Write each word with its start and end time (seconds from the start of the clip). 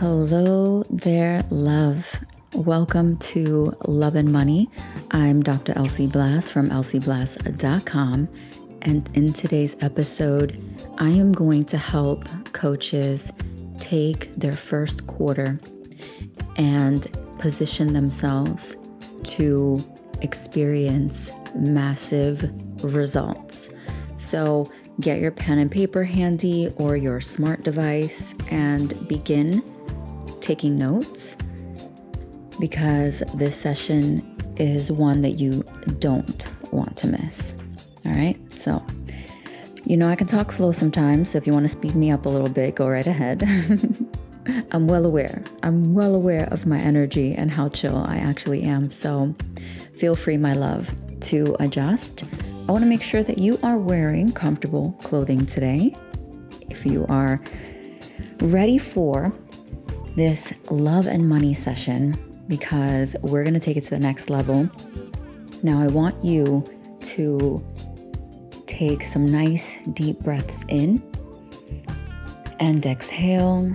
Hello 0.00 0.84
there, 0.90 1.42
love. 1.48 2.06
Welcome 2.52 3.16
to 3.16 3.74
Love 3.86 4.14
and 4.14 4.30
Money. 4.30 4.68
I'm 5.12 5.42
Dr. 5.42 5.72
Elsie 5.74 6.06
Blass 6.06 6.50
from 6.50 6.68
elsieblass.com. 6.68 8.28
And 8.82 9.10
in 9.14 9.32
today's 9.32 9.74
episode, 9.80 10.62
I 10.98 11.08
am 11.08 11.32
going 11.32 11.64
to 11.64 11.78
help 11.78 12.28
coaches 12.52 13.32
take 13.78 14.34
their 14.34 14.52
first 14.52 15.06
quarter 15.06 15.58
and 16.56 17.06
position 17.38 17.94
themselves 17.94 18.76
to 19.22 19.78
experience 20.20 21.32
massive 21.54 22.52
results. 22.84 23.70
So, 24.16 24.70
get 25.00 25.20
your 25.20 25.30
pen 25.30 25.58
and 25.58 25.70
paper 25.70 26.04
handy 26.04 26.70
or 26.76 26.98
your 26.98 27.22
smart 27.22 27.62
device 27.62 28.34
and 28.50 29.08
begin 29.08 29.62
taking 30.46 30.78
notes 30.78 31.36
because 32.60 33.18
this 33.34 33.56
session 33.56 34.22
is 34.56 34.92
one 34.92 35.20
that 35.20 35.32
you 35.32 35.64
don't 35.98 36.48
want 36.72 36.96
to 36.96 37.08
miss. 37.08 37.56
All 38.04 38.12
right, 38.12 38.38
so 38.52 38.80
you 39.84 39.96
know 39.96 40.08
I 40.08 40.14
can 40.14 40.28
talk 40.28 40.52
slow 40.52 40.70
sometimes, 40.70 41.30
so 41.30 41.38
if 41.38 41.48
you 41.48 41.52
want 41.52 41.64
to 41.64 41.68
speed 41.68 41.96
me 41.96 42.12
up 42.12 42.26
a 42.26 42.28
little 42.28 42.48
bit, 42.48 42.76
go 42.76 42.88
right 42.88 43.06
ahead. 43.06 43.42
I'm 44.70 44.86
well 44.86 45.04
aware. 45.04 45.42
I'm 45.64 45.92
well 45.94 46.14
aware 46.14 46.44
of 46.52 46.64
my 46.64 46.78
energy 46.78 47.34
and 47.34 47.52
how 47.52 47.68
chill 47.68 47.96
I 47.96 48.18
actually 48.18 48.62
am. 48.62 48.92
So 48.92 49.34
feel 49.96 50.14
free, 50.14 50.36
my 50.36 50.52
love, 50.52 50.94
to 51.22 51.56
adjust. 51.58 52.22
I 52.68 52.70
want 52.70 52.84
to 52.84 52.88
make 52.88 53.02
sure 53.02 53.24
that 53.24 53.38
you 53.38 53.58
are 53.64 53.78
wearing 53.78 54.30
comfortable 54.30 54.96
clothing 55.02 55.44
today. 55.44 55.96
If 56.70 56.86
you 56.86 57.04
are 57.08 57.40
ready 58.40 58.78
for 58.78 59.32
this 60.16 60.52
love 60.70 61.06
and 61.06 61.28
money 61.28 61.54
session, 61.54 62.14
because 62.48 63.14
we're 63.20 63.44
going 63.44 63.54
to 63.54 63.60
take 63.60 63.76
it 63.76 63.82
to 63.82 63.90
the 63.90 63.98
next 63.98 64.30
level. 64.30 64.68
Now, 65.62 65.80
I 65.80 65.86
want 65.86 66.24
you 66.24 66.64
to 67.00 67.64
take 68.66 69.02
some 69.02 69.26
nice 69.26 69.76
deep 69.92 70.18
breaths 70.20 70.64
in 70.68 71.02
and 72.58 72.84
exhale. 72.84 73.72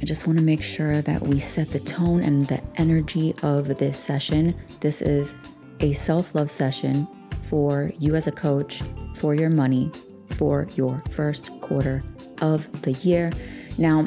I 0.00 0.04
just 0.04 0.26
want 0.26 0.38
to 0.38 0.44
make 0.44 0.62
sure 0.62 1.02
that 1.02 1.20
we 1.22 1.40
set 1.40 1.70
the 1.70 1.80
tone 1.80 2.22
and 2.22 2.44
the 2.44 2.62
energy 2.76 3.34
of 3.42 3.78
this 3.78 3.98
session. 3.98 4.54
This 4.80 5.02
is 5.02 5.34
a 5.80 5.92
self 5.94 6.34
love 6.34 6.50
session 6.50 7.08
for 7.44 7.90
you 7.98 8.14
as 8.14 8.26
a 8.26 8.32
coach, 8.32 8.82
for 9.14 9.34
your 9.34 9.50
money, 9.50 9.90
for 10.30 10.68
your 10.76 11.00
first 11.10 11.60
quarter 11.60 12.02
of 12.40 12.82
the 12.82 12.92
year. 12.92 13.30
Now, 13.78 14.04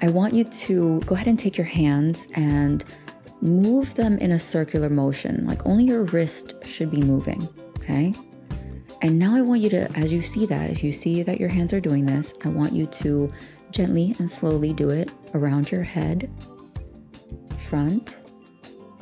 I 0.00 0.10
want 0.10 0.34
you 0.34 0.44
to 0.44 1.00
go 1.00 1.14
ahead 1.14 1.26
and 1.26 1.38
take 1.38 1.56
your 1.56 1.66
hands 1.66 2.28
and 2.34 2.84
move 3.40 3.94
them 3.94 4.18
in 4.18 4.32
a 4.32 4.38
circular 4.38 4.88
motion. 4.88 5.46
Like 5.46 5.66
only 5.66 5.84
your 5.84 6.04
wrist 6.04 6.54
should 6.64 6.90
be 6.90 7.00
moving, 7.02 7.48
okay? 7.78 8.12
And 9.02 9.18
now 9.18 9.34
I 9.34 9.42
want 9.42 9.62
you 9.62 9.70
to, 9.70 9.90
as 9.96 10.12
you 10.12 10.22
see 10.22 10.46
that, 10.46 10.70
as 10.70 10.82
you 10.82 10.92
see 10.92 11.22
that 11.22 11.40
your 11.40 11.48
hands 11.48 11.72
are 11.72 11.80
doing 11.80 12.06
this, 12.06 12.34
I 12.44 12.48
want 12.48 12.72
you 12.72 12.86
to 12.86 13.30
gently 13.70 14.14
and 14.18 14.30
slowly 14.30 14.72
do 14.72 14.90
it 14.90 15.10
around 15.34 15.70
your 15.70 15.82
head, 15.82 16.30
front, 17.56 18.20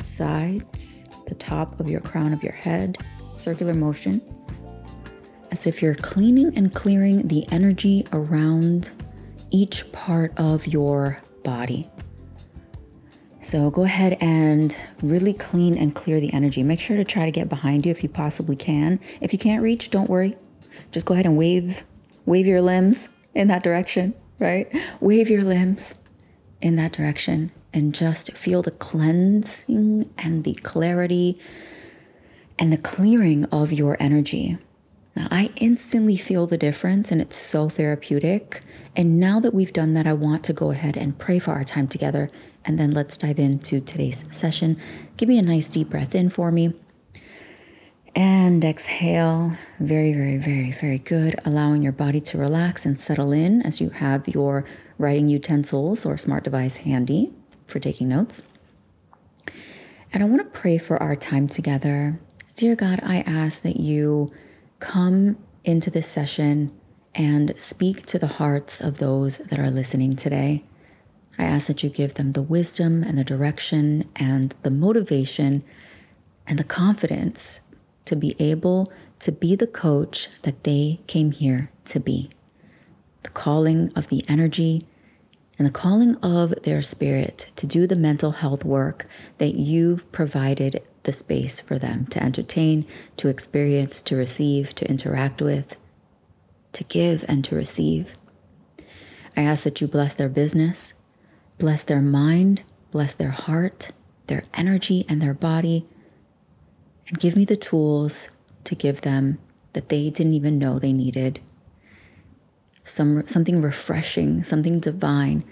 sides, 0.02 1.04
the 1.26 1.34
top 1.34 1.78
of 1.80 1.90
your 1.90 2.00
crown 2.00 2.32
of 2.32 2.42
your 2.42 2.52
head, 2.52 2.98
circular 3.34 3.74
motion, 3.74 4.20
as 5.50 5.66
if 5.66 5.80
you're 5.80 5.94
cleaning 5.94 6.56
and 6.56 6.74
clearing 6.74 7.26
the 7.28 7.46
energy 7.50 8.06
around 8.12 8.92
each 9.56 9.90
part 9.90 10.34
of 10.36 10.66
your 10.66 11.16
body. 11.42 11.88
So 13.40 13.70
go 13.70 13.84
ahead 13.84 14.18
and 14.20 14.76
really 15.02 15.32
clean 15.32 15.78
and 15.78 15.94
clear 15.94 16.20
the 16.20 16.30
energy. 16.34 16.62
Make 16.62 16.78
sure 16.78 16.98
to 16.98 17.04
try 17.04 17.24
to 17.24 17.30
get 17.30 17.48
behind 17.48 17.86
you 17.86 17.90
if 17.90 18.02
you 18.02 18.10
possibly 18.10 18.54
can. 18.54 19.00
If 19.22 19.32
you 19.32 19.38
can't 19.38 19.62
reach, 19.62 19.90
don't 19.90 20.10
worry. 20.10 20.36
Just 20.92 21.06
go 21.06 21.14
ahead 21.14 21.24
and 21.24 21.38
wave 21.38 21.84
wave 22.26 22.46
your 22.46 22.60
limbs 22.60 23.08
in 23.34 23.48
that 23.48 23.62
direction, 23.62 24.12
right? 24.38 24.70
Wave 25.00 25.30
your 25.30 25.42
limbs 25.42 25.94
in 26.60 26.76
that 26.76 26.92
direction 26.92 27.50
and 27.72 27.94
just 27.94 28.32
feel 28.32 28.60
the 28.60 28.72
cleansing 28.72 30.10
and 30.18 30.44
the 30.44 30.54
clarity 30.54 31.38
and 32.58 32.70
the 32.70 32.78
clearing 32.78 33.46
of 33.46 33.72
your 33.72 33.96
energy. 34.00 34.58
Now, 35.16 35.28
I 35.30 35.50
instantly 35.56 36.18
feel 36.18 36.46
the 36.46 36.58
difference 36.58 37.10
and 37.10 37.22
it's 37.22 37.38
so 37.38 37.70
therapeutic. 37.70 38.60
And 38.94 39.18
now 39.18 39.40
that 39.40 39.54
we've 39.54 39.72
done 39.72 39.94
that, 39.94 40.06
I 40.06 40.12
want 40.12 40.44
to 40.44 40.52
go 40.52 40.70
ahead 40.70 40.94
and 40.94 41.18
pray 41.18 41.38
for 41.38 41.52
our 41.52 41.64
time 41.64 41.88
together. 41.88 42.28
And 42.66 42.78
then 42.78 42.92
let's 42.92 43.16
dive 43.16 43.38
into 43.38 43.80
today's 43.80 44.24
session. 44.30 44.78
Give 45.16 45.28
me 45.28 45.38
a 45.38 45.42
nice 45.42 45.70
deep 45.70 45.88
breath 45.88 46.14
in 46.14 46.28
for 46.28 46.52
me. 46.52 46.74
And 48.14 48.62
exhale. 48.62 49.52
Very, 49.80 50.12
very, 50.12 50.36
very, 50.36 50.70
very 50.72 50.98
good. 50.98 51.34
Allowing 51.46 51.82
your 51.82 51.92
body 51.92 52.20
to 52.20 52.38
relax 52.38 52.84
and 52.84 53.00
settle 53.00 53.32
in 53.32 53.62
as 53.62 53.80
you 53.80 53.90
have 53.90 54.28
your 54.28 54.66
writing 54.98 55.30
utensils 55.30 56.04
or 56.04 56.18
smart 56.18 56.44
device 56.44 56.78
handy 56.78 57.32
for 57.66 57.78
taking 57.78 58.08
notes. 58.08 58.42
And 60.12 60.22
I 60.22 60.26
want 60.26 60.42
to 60.42 60.58
pray 60.58 60.76
for 60.76 61.02
our 61.02 61.16
time 61.16 61.48
together. 61.48 62.20
Dear 62.54 62.76
God, 62.76 63.00
I 63.02 63.20
ask 63.20 63.62
that 63.62 63.76
you 63.76 64.28
come 64.86 65.36
into 65.64 65.90
this 65.90 66.06
session 66.06 66.70
and 67.12 67.52
speak 67.58 68.06
to 68.06 68.20
the 68.20 68.28
hearts 68.38 68.80
of 68.80 68.98
those 68.98 69.38
that 69.38 69.58
are 69.58 69.68
listening 69.68 70.14
today. 70.14 70.62
I 71.36 71.42
ask 71.42 71.66
that 71.66 71.82
you 71.82 71.90
give 71.90 72.14
them 72.14 72.32
the 72.32 72.42
wisdom 72.42 73.02
and 73.02 73.18
the 73.18 73.24
direction 73.24 74.08
and 74.14 74.54
the 74.62 74.70
motivation 74.70 75.64
and 76.46 76.56
the 76.56 76.64
confidence 76.64 77.58
to 78.04 78.14
be 78.14 78.36
able 78.38 78.92
to 79.18 79.32
be 79.32 79.56
the 79.56 79.66
coach 79.66 80.28
that 80.42 80.62
they 80.62 81.00
came 81.08 81.32
here 81.32 81.68
to 81.86 81.98
be. 81.98 82.30
The 83.24 83.30
calling 83.30 83.92
of 83.96 84.06
the 84.06 84.24
energy 84.28 84.86
and 85.58 85.66
the 85.66 85.72
calling 85.72 86.14
of 86.18 86.54
their 86.62 86.80
spirit 86.80 87.50
to 87.56 87.66
do 87.66 87.88
the 87.88 87.96
mental 87.96 88.30
health 88.30 88.64
work 88.64 89.08
that 89.38 89.56
you've 89.56 90.12
provided 90.12 90.80
the 91.06 91.12
space 91.12 91.58
for 91.58 91.78
them 91.78 92.06
to 92.08 92.22
entertain, 92.22 92.86
to 93.16 93.28
experience, 93.28 94.02
to 94.02 94.16
receive, 94.16 94.74
to 94.74 94.88
interact 94.90 95.40
with, 95.40 95.76
to 96.72 96.84
give, 96.84 97.24
and 97.26 97.42
to 97.44 97.54
receive. 97.54 98.12
I 99.36 99.42
ask 99.42 99.64
that 99.64 99.80
you 99.80 99.88
bless 99.88 100.14
their 100.14 100.28
business, 100.28 100.92
bless 101.58 101.82
their 101.82 102.02
mind, 102.02 102.64
bless 102.90 103.14
their 103.14 103.30
heart, 103.30 103.92
their 104.26 104.42
energy, 104.52 105.06
and 105.08 105.22
their 105.22 105.34
body, 105.34 105.86
and 107.08 107.18
give 107.18 107.36
me 107.36 107.44
the 107.44 107.56
tools 107.56 108.28
to 108.64 108.74
give 108.74 109.02
them 109.02 109.38
that 109.72 109.88
they 109.88 110.10
didn't 110.10 110.32
even 110.32 110.58
know 110.58 110.78
they 110.78 110.92
needed. 110.92 111.40
Some, 112.82 113.26
something 113.26 113.62
refreshing, 113.62 114.42
something 114.42 114.80
divine, 114.80 115.44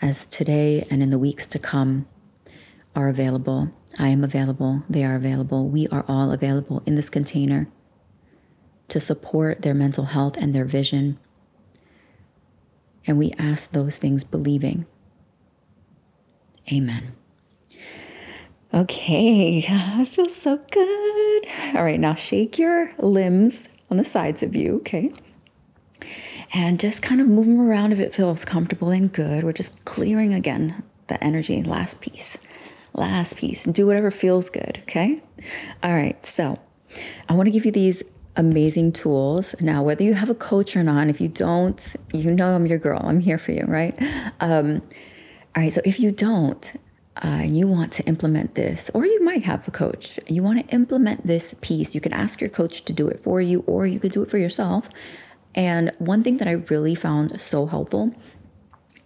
as 0.00 0.26
today 0.26 0.84
and 0.90 1.02
in 1.02 1.10
the 1.10 1.18
weeks 1.18 1.46
to 1.48 1.58
come 1.58 2.06
are 2.94 3.08
available. 3.08 3.70
I 3.98 4.08
am 4.08 4.24
available. 4.24 4.82
They 4.88 5.04
are 5.04 5.16
available. 5.16 5.68
We 5.68 5.88
are 5.88 6.04
all 6.06 6.32
available 6.32 6.82
in 6.86 6.96
this 6.96 7.08
container 7.08 7.68
to 8.88 9.00
support 9.00 9.62
their 9.62 9.74
mental 9.74 10.04
health 10.04 10.36
and 10.36 10.54
their 10.54 10.64
vision. 10.64 11.18
And 13.06 13.18
we 13.18 13.32
ask 13.38 13.70
those 13.70 13.96
things 13.96 14.24
believing. 14.24 14.86
Amen. 16.72 17.14
Okay, 18.74 19.64
I 19.70 20.04
feel 20.04 20.28
so 20.28 20.60
good. 20.70 21.46
All 21.74 21.84
right, 21.84 22.00
now 22.00 22.14
shake 22.14 22.58
your 22.58 22.92
limbs 22.98 23.68
on 23.90 23.96
the 23.96 24.04
sides 24.04 24.42
of 24.42 24.54
you, 24.54 24.76
okay? 24.76 25.12
And 26.52 26.78
just 26.78 27.00
kind 27.00 27.20
of 27.20 27.28
move 27.28 27.46
them 27.46 27.60
around 27.60 27.92
if 27.92 28.00
it 28.00 28.14
feels 28.14 28.44
comfortable 28.44 28.90
and 28.90 29.10
good. 29.10 29.44
We're 29.44 29.52
just 29.52 29.84
clearing 29.84 30.34
again 30.34 30.82
the 31.06 31.22
energy. 31.22 31.62
Last 31.62 32.00
piece 32.00 32.36
last 32.96 33.36
piece. 33.36 33.64
Do 33.64 33.86
whatever 33.86 34.10
feels 34.10 34.50
good, 34.50 34.80
okay? 34.82 35.22
All 35.82 35.92
right, 35.92 36.24
so 36.24 36.58
I 37.28 37.34
want 37.34 37.46
to 37.46 37.50
give 37.52 37.64
you 37.64 37.72
these 37.72 38.02
amazing 38.36 38.92
tools. 38.92 39.54
Now, 39.60 39.82
whether 39.82 40.04
you 40.04 40.14
have 40.14 40.30
a 40.30 40.34
coach 40.34 40.76
or 40.76 40.82
not, 40.82 41.08
if 41.08 41.20
you 41.20 41.28
don't, 41.28 41.96
you 42.12 42.34
know 42.34 42.54
I'm 42.54 42.66
your 42.66 42.78
girl. 42.78 43.00
I'm 43.02 43.20
here 43.20 43.38
for 43.38 43.52
you, 43.52 43.64
right? 43.66 43.98
Um, 44.40 44.82
all 45.54 45.62
right, 45.62 45.72
so 45.72 45.80
if 45.84 45.98
you 45.98 46.10
don't, 46.10 46.72
uh, 47.22 47.42
you 47.46 47.66
want 47.66 47.92
to 47.92 48.02
implement 48.04 48.54
this, 48.54 48.90
or 48.92 49.06
you 49.06 49.24
might 49.24 49.44
have 49.44 49.66
a 49.66 49.70
coach, 49.70 50.20
you 50.26 50.42
want 50.42 50.58
to 50.58 50.74
implement 50.74 51.26
this 51.26 51.54
piece, 51.62 51.94
you 51.94 52.00
can 52.00 52.12
ask 52.12 52.40
your 52.40 52.50
coach 52.50 52.84
to 52.84 52.92
do 52.92 53.08
it 53.08 53.22
for 53.22 53.40
you, 53.40 53.60
or 53.66 53.86
you 53.86 53.98
could 53.98 54.12
do 54.12 54.22
it 54.22 54.30
for 54.30 54.36
yourself. 54.36 54.90
And 55.54 55.92
one 55.98 56.22
thing 56.22 56.36
that 56.36 56.48
I 56.48 56.52
really 56.52 56.94
found 56.94 57.40
so 57.40 57.64
helpful 57.64 58.14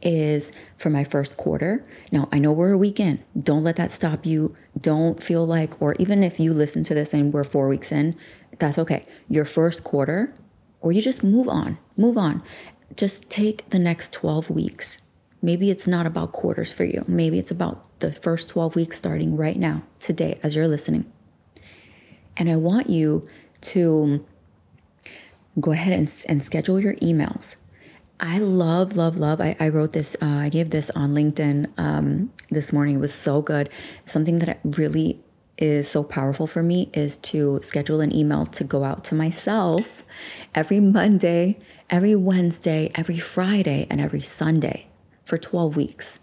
is 0.03 0.53
for 0.77 0.91
my 0.91 1.05
first 1.05 1.37
quarter. 1.37 1.85
Now, 2.11 2.29
I 2.33 2.39
know 2.39 2.53
we're 2.53 2.73
a 2.73 2.79
week 2.79 2.99
in. 2.99 3.23
Don't 3.41 3.63
let 3.63 3.77
that 3.77 3.93
stop 3.93 4.25
you. 4.25 4.55
Don't 4.81 5.23
feel 5.23 5.45
like, 5.45 5.81
or 5.81 5.95
even 5.99 6.25
if 6.25 6.41
you 6.41 6.53
listen 6.53 6.85
to 6.85 6.95
this 6.95 7.13
and 7.13 7.33
we're 7.33 7.45
four 7.45 7.69
weeks 7.69 7.93
in, 7.93 8.17
that's 8.59 8.79
okay. 8.79 9.05
Your 9.29 9.45
first 9.45 9.85
quarter, 9.85 10.35
or 10.81 10.93
you 10.93 11.03
just 11.03 11.23
move 11.23 11.49
on, 11.49 11.79
move 11.97 12.17
on. 12.17 12.43
just 12.97 13.31
take 13.31 13.69
the 13.71 13.79
next 13.79 14.13
12 14.13 14.51
weeks. 14.51 14.99
Maybe 15.43 15.71
it's 15.71 15.87
not 15.87 16.07
about 16.07 16.33
quarters 16.33 16.73
for 16.73 16.85
you. 16.85 17.05
Maybe 17.07 17.39
it's 17.39 17.51
about 17.51 18.01
the 18.01 18.13
first 18.13 18.49
12 18.49 18.75
weeks 18.75 18.99
starting 18.99 19.37
right 19.37 19.57
now, 19.57 19.85
today, 19.99 20.39
as 20.43 20.55
you're 20.55 20.69
listening. 20.69 21.11
And 22.37 22.51
I 22.51 22.57
want 22.57 22.91
you 22.91 23.27
to 23.63 24.25
go 25.59 25.73
ahead 25.73 25.93
and, 25.93 26.13
and 26.29 26.45
schedule 26.45 26.81
your 26.81 26.95
emails. 26.95 27.57
I 28.23 28.39
love, 28.39 28.97
love, 28.97 29.17
love. 29.17 29.41
I, 29.41 29.57
I 29.59 29.71
wrote 29.71 29.95
this, 29.95 30.15
uh, 30.21 30.27
I 30.27 30.51
gave 30.51 30.71
this 30.71 30.91
on 30.91 31.15
LinkedIn 31.15 31.73
um, 31.79 32.31
this 32.51 32.71
morning. 32.71 32.97
It 32.97 33.01
was 33.01 33.15
so 33.15 33.41
good. 33.41 33.71
Something 34.07 34.41
that 34.41 34.61
really 34.63 35.21
is 35.57 35.89
so 35.89 36.05
powerful 36.05 36.47
for 36.47 36.63
me 36.63 36.91
is 36.93 37.17
to 37.17 37.61
schedule 37.63 38.03
an 38.03 38.15
email 38.15 38.45
to 38.45 38.63
go 38.63 38.85
out 38.85 39.05
to 39.05 39.15
myself 39.15 40.05
every 40.55 40.81
Monday, 40.81 41.59
every 41.89 42.15
Wednesday, 42.15 42.93
every 42.95 43.19
Friday, 43.19 43.87
and 43.89 44.03
every 44.03 44.21
Sunday 44.21 44.87
for 45.25 45.39
12 45.39 45.75
weeks. 45.75 46.19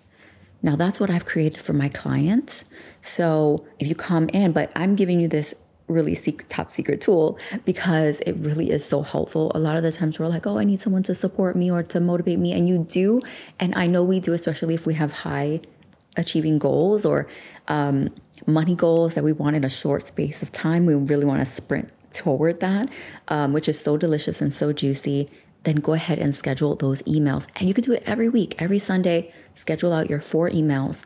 Now, 0.62 0.76
that's 0.76 1.00
what 1.00 1.10
I've 1.10 1.26
created 1.26 1.62
for 1.62 1.74
my 1.74 1.90
clients. 1.90 2.66
So 3.02 3.66
if 3.80 3.88
you 3.88 3.96
come 3.96 4.30
in, 4.30 4.52
but 4.52 4.72
I'm 4.76 4.96
giving 4.96 5.20
you 5.20 5.28
this 5.28 5.56
really 5.88 6.16
secret, 6.16 6.50
top 6.50 6.72
secret 6.72 7.02
tool 7.02 7.40
because 7.66 8.20
it 8.22 8.34
really 8.34 8.72
is 8.72 8.86
so 8.86 9.02
helpful. 9.02 9.52
A 9.56 9.60
lot 9.60 9.78
of 9.78 9.84
the 9.84 9.92
times 9.92 10.20
we're 10.20 10.28
like, 10.28 10.46
oh, 10.46 10.58
I 10.58 10.64
need 10.64 10.82
someone 10.82 11.04
to 11.04 11.16
support 11.16 11.56
me 11.56 11.72
or 11.72 11.84
to 11.84 12.00
motivate 12.00 12.40
me. 12.40 12.54
And 12.54 12.68
you 12.68 12.84
do. 12.84 13.22
And 13.60 13.74
I 13.76 13.88
know 13.88 14.04
we 14.04 14.20
do, 14.20 14.34
especially 14.34 14.76
if 14.76 14.86
we 14.86 14.96
have 14.96 15.12
high 15.12 15.62
achieving 16.18 16.58
goals 16.58 17.06
or 17.06 17.28
um, 17.68 18.14
money 18.46 18.76
goals 18.76 19.16
that 19.16 19.24
we 19.24 19.32
want 19.32 19.56
in 19.56 19.64
a 19.64 19.70
short 19.70 20.04
space 20.04 20.42
of 20.42 20.52
time. 20.52 20.86
We 20.86 20.96
really 20.96 21.26
want 21.26 21.40
to 21.40 21.46
sprint 21.46 21.90
toward 22.12 22.60
that, 22.60 22.90
um, 23.28 23.54
which 23.54 23.70
is 23.70 23.80
so 23.80 23.98
delicious 23.98 24.42
and 24.42 24.54
so 24.54 24.74
juicy. 24.74 25.30
Then 25.64 25.78
go 25.78 25.94
ahead 25.94 26.20
and 26.20 26.36
schedule 26.36 26.76
those 26.76 27.02
emails. 27.04 27.48
And 27.56 27.68
you 27.68 27.74
can 27.74 27.84
do 27.84 27.92
it 27.94 28.04
every 28.06 28.30
week, 28.30 28.62
every 28.62 28.80
Sunday. 28.80 29.34
Schedule 29.54 29.94
out 29.94 30.10
your 30.10 30.22
four 30.22 30.50
emails. 30.50 31.04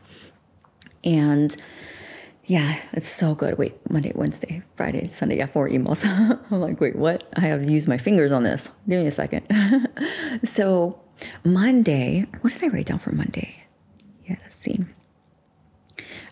And 1.04 1.56
yeah, 2.46 2.80
it's 2.94 3.10
so 3.10 3.36
good. 3.36 3.58
Wait, 3.58 3.78
Monday, 3.90 4.12
Wednesday, 4.16 4.64
Friday, 4.76 5.08
Sunday. 5.08 5.38
Yeah, 5.38 5.46
four 5.46 5.70
emails. 5.70 6.04
I'm 6.52 6.60
like, 6.60 6.80
wait, 6.82 6.96
what? 6.96 7.24
I 7.36 7.42
have 7.42 7.66
to 7.66 7.72
use 7.72 7.88
my 7.88 7.98
fingers 7.98 8.32
on 8.32 8.44
this. 8.44 8.70
Give 8.90 9.02
me 9.02 9.08
a 9.08 9.12
second. 9.12 9.46
so, 10.44 11.00
Monday, 11.44 12.26
what 12.42 12.54
did 12.54 12.64
I 12.64 12.68
write 12.68 12.88
down 12.88 13.00
for 13.00 13.12
Monday? 13.12 13.64
Yeah, 14.26 14.38
let's 14.42 14.60
see. 14.60 14.80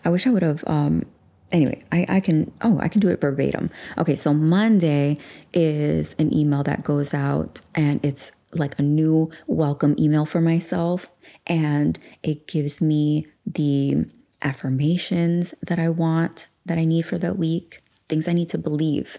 I 0.04 0.10
wish 0.10 0.26
I 0.26 0.30
would 0.30 0.42
have. 0.42 0.64
Um, 0.66 1.04
anyway, 1.52 1.80
I, 1.92 2.06
I 2.08 2.20
can. 2.20 2.52
Oh, 2.60 2.78
I 2.80 2.88
can 2.88 3.00
do 3.00 3.08
it 3.08 3.20
verbatim. 3.20 3.70
Okay, 3.96 4.16
so 4.16 4.34
Monday 4.34 5.16
is 5.52 6.16
an 6.18 6.34
email 6.34 6.64
that 6.64 6.82
goes 6.82 7.14
out, 7.14 7.60
and 7.74 8.04
it's 8.04 8.32
like 8.52 8.76
a 8.80 8.82
new 8.82 9.30
welcome 9.46 9.94
email 9.96 10.26
for 10.26 10.40
myself, 10.40 11.08
and 11.46 11.98
it 12.24 12.48
gives 12.48 12.80
me 12.80 13.28
the 13.46 14.06
affirmations 14.42 15.54
that 15.66 15.78
I 15.78 15.88
want, 15.88 16.46
that 16.66 16.78
I 16.78 16.84
need 16.84 17.02
for 17.02 17.18
that 17.18 17.38
week, 17.38 17.78
things 18.08 18.28
I 18.28 18.32
need 18.32 18.48
to 18.50 18.58
believe. 18.58 19.18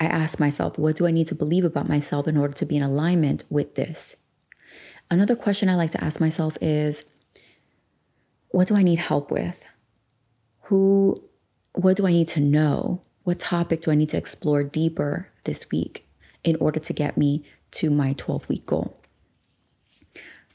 I 0.00 0.06
ask 0.06 0.40
myself, 0.40 0.78
what 0.78 0.96
do 0.96 1.06
I 1.06 1.10
need 1.10 1.28
to 1.28 1.34
believe 1.34 1.64
about 1.64 1.88
myself 1.88 2.26
in 2.26 2.36
order 2.36 2.54
to 2.54 2.66
be 2.66 2.76
in 2.76 2.82
alignment 2.82 3.44
with 3.50 3.74
this? 3.76 4.16
Another 5.10 5.36
question 5.36 5.68
I 5.68 5.74
like 5.74 5.90
to 5.92 6.02
ask 6.02 6.20
myself 6.20 6.56
is, 6.60 7.04
what 8.48 8.68
do 8.68 8.76
I 8.76 8.82
need 8.82 8.98
help 8.98 9.30
with? 9.30 9.64
Who, 10.62 11.16
what 11.74 11.96
do 11.96 12.06
I 12.06 12.12
need 12.12 12.28
to 12.28 12.40
know? 12.40 13.02
What 13.24 13.38
topic 13.38 13.82
do 13.82 13.90
I 13.90 13.94
need 13.94 14.08
to 14.10 14.16
explore 14.16 14.64
deeper 14.64 15.28
this 15.44 15.70
week 15.70 16.06
in 16.44 16.56
order 16.56 16.80
to 16.80 16.92
get 16.92 17.16
me 17.16 17.44
to 17.72 17.90
my 17.90 18.14
12 18.14 18.48
week 18.48 18.66
goal? 18.66 19.01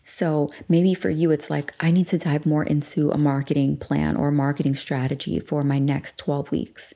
So 0.07 0.49
maybe 0.69 0.93
for 0.93 1.09
you, 1.09 1.31
it's 1.31 1.49
like, 1.49 1.73
I 1.81 1.91
need 1.91 2.07
to 2.07 2.17
dive 2.17 2.45
more 2.45 2.63
into 2.63 3.11
a 3.11 3.17
marketing 3.17 3.75
plan 3.75 4.15
or 4.15 4.31
marketing 4.31 4.73
strategy 4.73 5.37
for 5.39 5.63
my 5.63 5.79
next 5.79 6.17
12 6.17 6.49
weeks. 6.49 6.93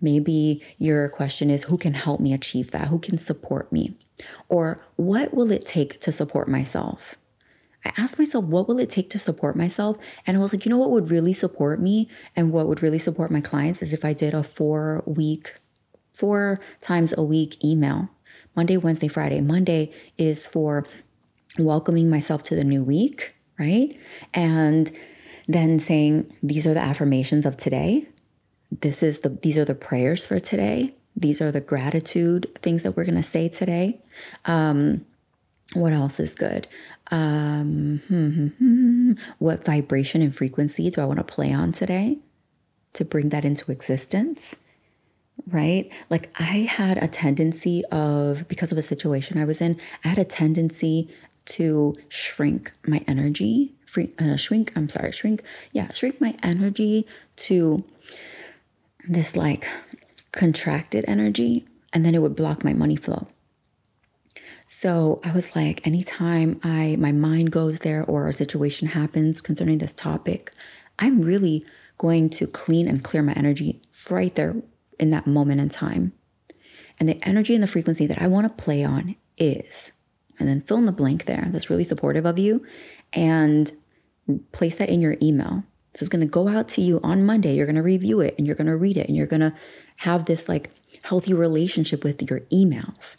Maybe 0.00 0.64
your 0.78 1.10
question 1.10 1.50
is, 1.50 1.64
who 1.64 1.76
can 1.76 1.92
help 1.92 2.18
me 2.18 2.32
achieve 2.32 2.70
that? 2.70 2.88
Who 2.88 2.98
can 2.98 3.18
support 3.18 3.70
me? 3.70 3.94
Or 4.48 4.80
what 4.96 5.34
will 5.34 5.52
it 5.52 5.66
take 5.66 6.00
to 6.00 6.10
support 6.10 6.48
myself? 6.48 7.16
I 7.84 7.92
asked 7.98 8.18
myself, 8.18 8.46
what 8.46 8.68
will 8.68 8.78
it 8.78 8.88
take 8.88 9.10
to 9.10 9.18
support 9.18 9.54
myself? 9.54 9.98
And 10.26 10.36
I 10.36 10.40
was 10.40 10.54
like, 10.54 10.64
you 10.64 10.70
know 10.70 10.78
what 10.78 10.90
would 10.90 11.10
really 11.10 11.34
support 11.34 11.78
me 11.78 12.08
and 12.34 12.52
what 12.52 12.68
would 12.68 12.82
really 12.82 12.98
support 12.98 13.30
my 13.30 13.42
clients 13.42 13.82
is 13.82 13.92
if 13.92 14.04
I 14.04 14.14
did 14.14 14.32
a 14.32 14.42
four 14.42 15.02
week, 15.04 15.54
four 16.14 16.58
times 16.80 17.12
a 17.16 17.22
week 17.22 17.62
email 17.62 18.08
Monday, 18.56 18.76
Wednesday, 18.76 19.08
Friday. 19.08 19.40
Monday 19.40 19.92
is 20.16 20.46
for 20.46 20.86
welcoming 21.58 22.08
myself 22.08 22.42
to 22.44 22.54
the 22.54 22.64
new 22.64 22.82
week, 22.82 23.34
right? 23.58 23.98
And 24.32 24.96
then 25.48 25.78
saying, 25.78 26.34
these 26.42 26.66
are 26.66 26.74
the 26.74 26.80
affirmations 26.80 27.46
of 27.46 27.56
today. 27.56 28.06
This 28.80 29.02
is 29.02 29.20
the 29.20 29.28
these 29.28 29.58
are 29.58 29.64
the 29.64 29.74
prayers 29.74 30.24
for 30.24 30.40
today. 30.40 30.94
These 31.14 31.42
are 31.42 31.52
the 31.52 31.60
gratitude 31.60 32.46
things 32.62 32.82
that 32.84 32.96
we're 32.96 33.04
gonna 33.04 33.22
say 33.22 33.48
today. 33.48 34.00
Um, 34.46 35.04
what 35.74 35.92
else 35.92 36.18
is 36.20 36.34
good? 36.34 36.68
Um, 37.10 38.02
hmm, 38.08 38.30
hmm, 38.30 38.46
hmm, 38.46 39.12
what 39.38 39.64
vibration 39.64 40.22
and 40.22 40.34
frequency 40.34 40.90
do 40.90 41.00
I 41.00 41.04
want 41.04 41.18
to 41.18 41.24
play 41.24 41.52
on 41.52 41.72
today 41.72 42.18
to 42.94 43.04
bring 43.04 43.30
that 43.30 43.44
into 43.44 43.70
existence? 43.70 44.56
Right? 45.46 45.90
Like 46.08 46.30
I 46.38 46.68
had 46.70 46.98
a 46.98 47.08
tendency 47.08 47.82
of, 47.90 48.46
because 48.48 48.70
of 48.70 48.78
a 48.78 48.82
situation 48.82 49.38
I 49.38 49.44
was 49.44 49.60
in, 49.60 49.78
I 50.04 50.08
had 50.08 50.18
a 50.18 50.24
tendency 50.24 51.10
to 51.44 51.94
shrink 52.08 52.72
my 52.86 53.04
energy, 53.06 53.74
free, 53.86 54.12
uh, 54.18 54.36
shrink, 54.36 54.72
I'm 54.76 54.88
sorry, 54.88 55.12
shrink, 55.12 55.42
yeah, 55.72 55.92
shrink 55.92 56.20
my 56.20 56.36
energy 56.42 57.06
to 57.36 57.84
this 59.08 59.36
like 59.36 59.68
contracted 60.32 61.04
energy, 61.08 61.66
and 61.92 62.04
then 62.04 62.14
it 62.14 62.22
would 62.22 62.36
block 62.36 62.64
my 62.64 62.72
money 62.72 62.96
flow. 62.96 63.28
So 64.66 65.20
I 65.22 65.32
was 65.32 65.54
like, 65.54 65.86
anytime 65.86 66.58
I 66.62 66.96
my 66.98 67.12
mind 67.12 67.52
goes 67.52 67.80
there 67.80 68.04
or 68.04 68.28
a 68.28 68.32
situation 68.32 68.88
happens 68.88 69.40
concerning 69.40 69.78
this 69.78 69.92
topic, 69.92 70.52
I'm 70.98 71.20
really 71.20 71.64
going 71.98 72.30
to 72.30 72.46
clean 72.46 72.88
and 72.88 73.04
clear 73.04 73.22
my 73.22 73.32
energy 73.34 73.80
right 74.10 74.34
there 74.34 74.56
in 74.98 75.10
that 75.10 75.26
moment 75.26 75.60
in 75.60 75.68
time. 75.68 76.12
And 76.98 77.08
the 77.08 77.20
energy 77.26 77.54
and 77.54 77.62
the 77.62 77.68
frequency 77.68 78.06
that 78.06 78.20
I 78.20 78.26
want 78.28 78.44
to 78.46 78.62
play 78.62 78.82
on 78.84 79.16
is 79.36 79.92
and 80.42 80.50
then 80.50 80.60
fill 80.60 80.78
in 80.78 80.86
the 80.86 80.92
blank 80.92 81.26
there 81.26 81.48
that's 81.52 81.70
really 81.70 81.84
supportive 81.84 82.26
of 82.26 82.36
you 82.36 82.66
and 83.12 83.70
place 84.50 84.74
that 84.76 84.88
in 84.88 85.00
your 85.00 85.16
email. 85.22 85.62
So 85.94 86.02
it's 86.02 86.08
going 86.08 86.20
to 86.20 86.26
go 86.26 86.48
out 86.48 86.68
to 86.70 86.80
you 86.80 86.98
on 87.04 87.24
Monday. 87.24 87.54
You're 87.54 87.66
going 87.66 87.76
to 87.76 87.82
review 87.82 88.20
it 88.20 88.34
and 88.36 88.44
you're 88.44 88.56
going 88.56 88.66
to 88.66 88.76
read 88.76 88.96
it 88.96 89.06
and 89.06 89.16
you're 89.16 89.28
going 89.28 89.40
to 89.40 89.54
have 89.98 90.24
this 90.24 90.48
like 90.48 90.70
healthy 91.02 91.32
relationship 91.32 92.02
with 92.02 92.28
your 92.28 92.40
emails. 92.52 93.16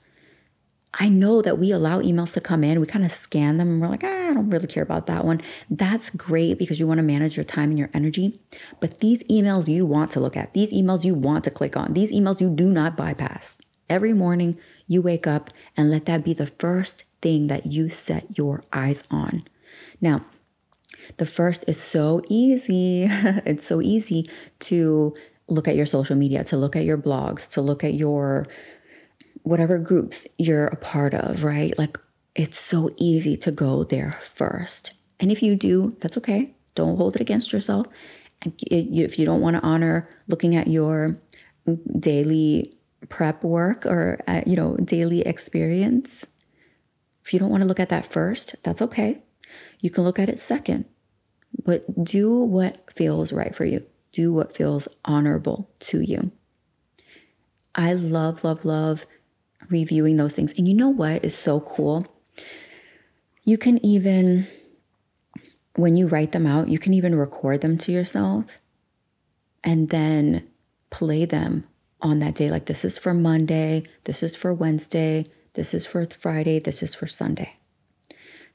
I 0.95 1.07
know 1.07 1.41
that 1.41 1.57
we 1.57 1.71
allow 1.71 2.01
emails 2.01 2.33
to 2.33 2.41
come 2.41 2.61
in, 2.61 2.81
we 2.81 2.85
kind 2.85 3.05
of 3.05 3.11
scan 3.11 3.57
them 3.57 3.69
and 3.69 3.81
we're 3.81 3.87
like, 3.87 4.03
ah, 4.03 4.29
I 4.29 4.33
don't 4.33 4.49
really 4.49 4.67
care 4.67 4.83
about 4.83 5.07
that 5.07 5.23
one. 5.23 5.41
That's 5.69 6.09
great 6.09 6.59
because 6.59 6.77
you 6.77 6.85
want 6.85 6.99
to 6.99 7.03
manage 7.03 7.37
your 7.37 7.45
time 7.45 7.69
and 7.69 7.79
your 7.79 7.89
energy. 7.93 8.37
But 8.81 8.99
these 8.99 9.23
emails 9.23 9.69
you 9.69 9.85
want 9.85 10.11
to 10.11 10.19
look 10.19 10.35
at, 10.35 10.53
these 10.53 10.73
emails 10.73 11.05
you 11.05 11.15
want 11.15 11.45
to 11.45 11.51
click 11.51 11.77
on, 11.77 11.93
these 11.93 12.11
emails 12.11 12.41
you 12.41 12.49
do 12.49 12.69
not 12.69 12.97
bypass. 12.97 13.57
Every 13.89 14.13
morning 14.13 14.59
you 14.85 15.01
wake 15.01 15.25
up 15.25 15.49
and 15.77 15.89
let 15.89 16.05
that 16.05 16.23
be 16.23 16.33
the 16.33 16.47
first 16.47 17.05
thing 17.23 17.47
that 17.47 17.65
you 17.65 17.89
set 17.89 18.37
your 18.37 18.63
eyes 18.73 19.03
on. 19.09 19.43
Now, 20.01 20.25
the 21.17 21.25
first 21.25 21.65
is 21.67 21.81
so 21.81 22.21
easy. 22.27 23.07
it's 23.09 23.65
so 23.65 23.81
easy 23.81 24.29
to 24.59 25.15
look 25.47 25.67
at 25.67 25.75
your 25.75 25.85
social 25.85 26.15
media, 26.15 26.43
to 26.43 26.57
look 26.57 26.75
at 26.75 26.85
your 26.85 26.97
blogs, 26.97 27.49
to 27.51 27.61
look 27.61 27.83
at 27.83 27.93
your 27.93 28.47
whatever 29.43 29.77
groups 29.77 30.25
you're 30.37 30.67
a 30.67 30.75
part 30.75 31.13
of, 31.13 31.43
right? 31.43 31.77
Like 31.77 31.97
it's 32.35 32.59
so 32.59 32.89
easy 32.97 33.37
to 33.37 33.51
go 33.51 33.83
there 33.83 34.13
first. 34.21 34.93
And 35.19 35.31
if 35.31 35.41
you 35.41 35.55
do, 35.55 35.95
that's 36.01 36.17
okay. 36.17 36.53
Don't 36.75 36.97
hold 36.97 37.15
it 37.15 37.21
against 37.21 37.53
yourself. 37.53 37.87
And 38.41 38.53
if 38.59 39.17
you 39.17 39.25
don't 39.25 39.41
want 39.41 39.55
to 39.55 39.63
honor 39.63 40.07
looking 40.27 40.55
at 40.55 40.67
your 40.67 41.17
daily 41.99 42.73
prep 43.09 43.43
work 43.43 43.85
or 43.85 44.21
uh, 44.27 44.41
you 44.45 44.55
know 44.55 44.75
daily 44.77 45.21
experience 45.21 46.25
if 47.23 47.33
you 47.33 47.39
don't 47.39 47.49
want 47.49 47.61
to 47.61 47.67
look 47.67 47.79
at 47.79 47.89
that 47.89 48.05
first, 48.05 48.55
that's 48.63 48.81
okay. 48.81 49.21
You 49.79 49.89
can 49.89 50.03
look 50.03 50.19
at 50.19 50.29
it 50.29 50.39
second, 50.39 50.85
but 51.63 52.03
do 52.03 52.37
what 52.39 52.91
feels 52.91 53.31
right 53.31 53.55
for 53.55 53.65
you. 53.65 53.85
Do 54.11 54.33
what 54.33 54.55
feels 54.55 54.87
honorable 55.05 55.69
to 55.81 56.01
you. 56.01 56.31
I 57.75 57.93
love, 57.93 58.43
love, 58.43 58.65
love 58.65 59.05
reviewing 59.69 60.17
those 60.17 60.33
things. 60.33 60.53
And 60.57 60.67
you 60.67 60.73
know 60.73 60.89
what 60.89 61.25
is 61.25 61.35
so 61.35 61.59
cool? 61.59 62.05
You 63.43 63.57
can 63.57 63.83
even, 63.83 64.47
when 65.75 65.95
you 65.95 66.07
write 66.07 66.31
them 66.31 66.45
out, 66.45 66.69
you 66.69 66.79
can 66.79 66.93
even 66.93 67.15
record 67.15 67.61
them 67.61 67.77
to 67.79 67.91
yourself 67.91 68.59
and 69.63 69.89
then 69.89 70.47
play 70.89 71.25
them 71.25 71.65
on 72.01 72.19
that 72.19 72.35
day. 72.35 72.51
Like, 72.51 72.65
this 72.65 72.85
is 72.85 72.97
for 72.97 73.13
Monday, 73.13 73.83
this 74.03 74.21
is 74.21 74.35
for 74.35 74.53
Wednesday, 74.53 75.25
This 75.53 75.73
is 75.73 75.85
for 75.85 76.05
Friday. 76.05 76.59
This 76.59 76.81
is 76.81 76.95
for 76.95 77.07
Sunday. 77.07 77.57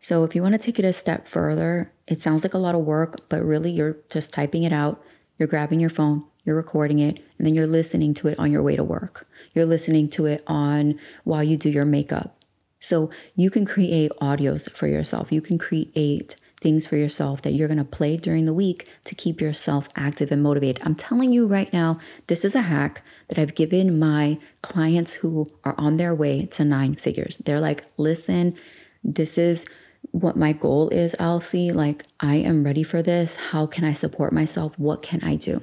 So 0.00 0.24
if 0.24 0.34
you 0.34 0.42
want 0.42 0.54
to 0.54 0.58
take 0.58 0.78
it 0.78 0.84
a 0.84 0.92
step 0.92 1.26
further, 1.26 1.92
it 2.06 2.20
sounds 2.20 2.44
like 2.44 2.54
a 2.54 2.58
lot 2.58 2.74
of 2.74 2.84
work, 2.84 3.28
but 3.28 3.42
really 3.42 3.70
you're 3.70 3.96
just 4.10 4.32
typing 4.32 4.62
it 4.62 4.72
out. 4.72 5.02
You're 5.38 5.48
grabbing 5.48 5.80
your 5.80 5.90
phone, 5.90 6.24
you're 6.44 6.56
recording 6.56 6.98
it, 6.98 7.18
and 7.36 7.46
then 7.46 7.54
you're 7.54 7.66
listening 7.66 8.14
to 8.14 8.28
it 8.28 8.38
on 8.38 8.50
your 8.50 8.62
way 8.62 8.74
to 8.74 8.82
work. 8.82 9.28
You're 9.54 9.66
listening 9.66 10.08
to 10.10 10.26
it 10.26 10.42
on 10.46 10.98
while 11.24 11.44
you 11.44 11.56
do 11.56 11.70
your 11.70 11.84
makeup. 11.84 12.36
So 12.80 13.10
you 13.36 13.50
can 13.50 13.64
create 13.64 14.10
audios 14.20 14.70
for 14.70 14.86
yourself. 14.86 15.30
You 15.30 15.40
can 15.40 15.58
create 15.58 16.36
things 16.58 16.86
for 16.86 16.96
yourself 16.96 17.42
that 17.42 17.52
you're 17.52 17.68
going 17.68 17.78
to 17.78 17.84
play 17.84 18.16
during 18.16 18.44
the 18.44 18.54
week 18.54 18.88
to 19.04 19.14
keep 19.14 19.40
yourself 19.40 19.88
active 19.96 20.32
and 20.32 20.42
motivated. 20.42 20.82
I'm 20.84 20.94
telling 20.94 21.32
you 21.32 21.46
right 21.46 21.72
now, 21.72 21.98
this 22.26 22.44
is 22.44 22.54
a 22.54 22.62
hack 22.62 23.02
that 23.28 23.38
I've 23.38 23.54
given 23.54 23.98
my 23.98 24.38
clients 24.62 25.14
who 25.14 25.46
are 25.64 25.74
on 25.78 25.96
their 25.96 26.14
way 26.14 26.46
to 26.46 26.64
nine 26.64 26.94
figures. 26.94 27.36
They're 27.38 27.60
like, 27.60 27.84
listen, 27.96 28.56
this 29.04 29.38
is 29.38 29.64
what 30.10 30.36
my 30.36 30.52
goal 30.52 30.88
is, 30.88 31.14
Elsie. 31.18 31.72
Like, 31.72 32.04
I 32.20 32.36
am 32.36 32.64
ready 32.64 32.82
for 32.82 33.02
this. 33.02 33.36
How 33.36 33.66
can 33.66 33.84
I 33.84 33.92
support 33.92 34.32
myself? 34.32 34.78
What 34.78 35.02
can 35.02 35.22
I 35.22 35.36
do? 35.36 35.62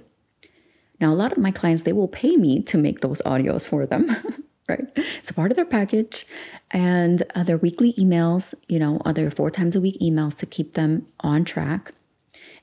Now, 1.02 1.12
a 1.12 1.16
lot 1.16 1.34
of 1.34 1.38
my 1.38 1.52
clients, 1.52 1.84
they 1.84 1.94
will 1.94 2.08
pay 2.08 2.38
me 2.38 2.62
to 2.64 2.78
make 2.78 3.02
those 3.02 3.22
audios 3.26 3.66
for 3.66 3.86
them. 3.86 4.16
right? 4.68 4.86
It's 4.96 5.32
a 5.32 5.34
part 5.34 5.52
of 5.52 5.56
their 5.56 5.66
package 5.66 6.26
and 6.72 7.24
uh, 7.36 7.44
their 7.44 7.58
weekly 7.58 7.94
emails, 7.94 8.54
you 8.68 8.80
know, 8.80 9.02
other 9.06 9.30
four 9.30 9.52
times 9.52 9.76
a 9.76 9.82
week 9.82 9.98
emails 10.02 10.36
to 10.36 10.46
keep 10.46 10.74
them 10.74 11.08
on 11.20 11.46
track. 11.46 11.92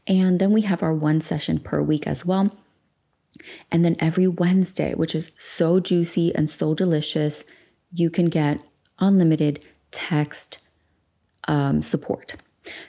And 0.07 0.41
then 0.41 0.53
we 0.53 0.63
have 0.63 0.83
our 0.83 0.95
one 0.95 1.21
session 1.21 1.61
per 1.61 1.81
week 1.81 2.07
as 2.07 2.25
well. 2.27 2.57
And 3.71 3.85
then 3.85 3.97
every 3.99 4.27
Wednesday, 4.27 4.95
which 4.95 5.15
is 5.15 5.31
so 5.39 5.81
juicy 5.81 6.35
and 6.35 6.51
so 6.51 6.75
delicious, 6.75 7.45
you 7.93 8.11
can 8.11 8.27
get 8.27 8.61
unlimited 8.99 9.65
text 9.91 10.63
um, 11.49 11.83
support. 11.83 12.37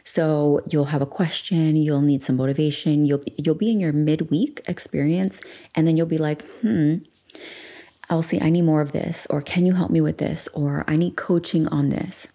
So 0.04 0.62
you'll 0.70 0.86
have 0.86 1.02
a 1.02 1.08
question, 1.08 1.76
you'll 1.76 2.02
need 2.02 2.24
some 2.24 2.38
motivation, 2.38 3.06
you'll 3.06 3.24
you'll 3.38 3.56
be 3.56 3.72
in 3.72 3.80
your 3.80 3.94
midweek 3.94 4.62
experience, 4.68 5.42
and 5.74 5.88
then 5.88 5.98
you'll 5.98 6.06
be 6.06 6.20
like, 6.20 6.44
hmm, 6.62 6.98
Elsie, 8.10 8.42
I 8.42 8.50
need 8.50 8.64
more 8.64 8.82
of 8.82 8.92
this, 8.92 9.26
or 9.30 9.42
can 9.42 9.66
you 9.66 9.74
help 9.74 9.92
me 9.92 10.02
with 10.02 10.18
this, 10.18 10.48
or 10.54 10.84
I 10.88 10.96
need 10.96 11.16
coaching 11.16 11.68
on 11.68 11.90
this. 11.90 12.28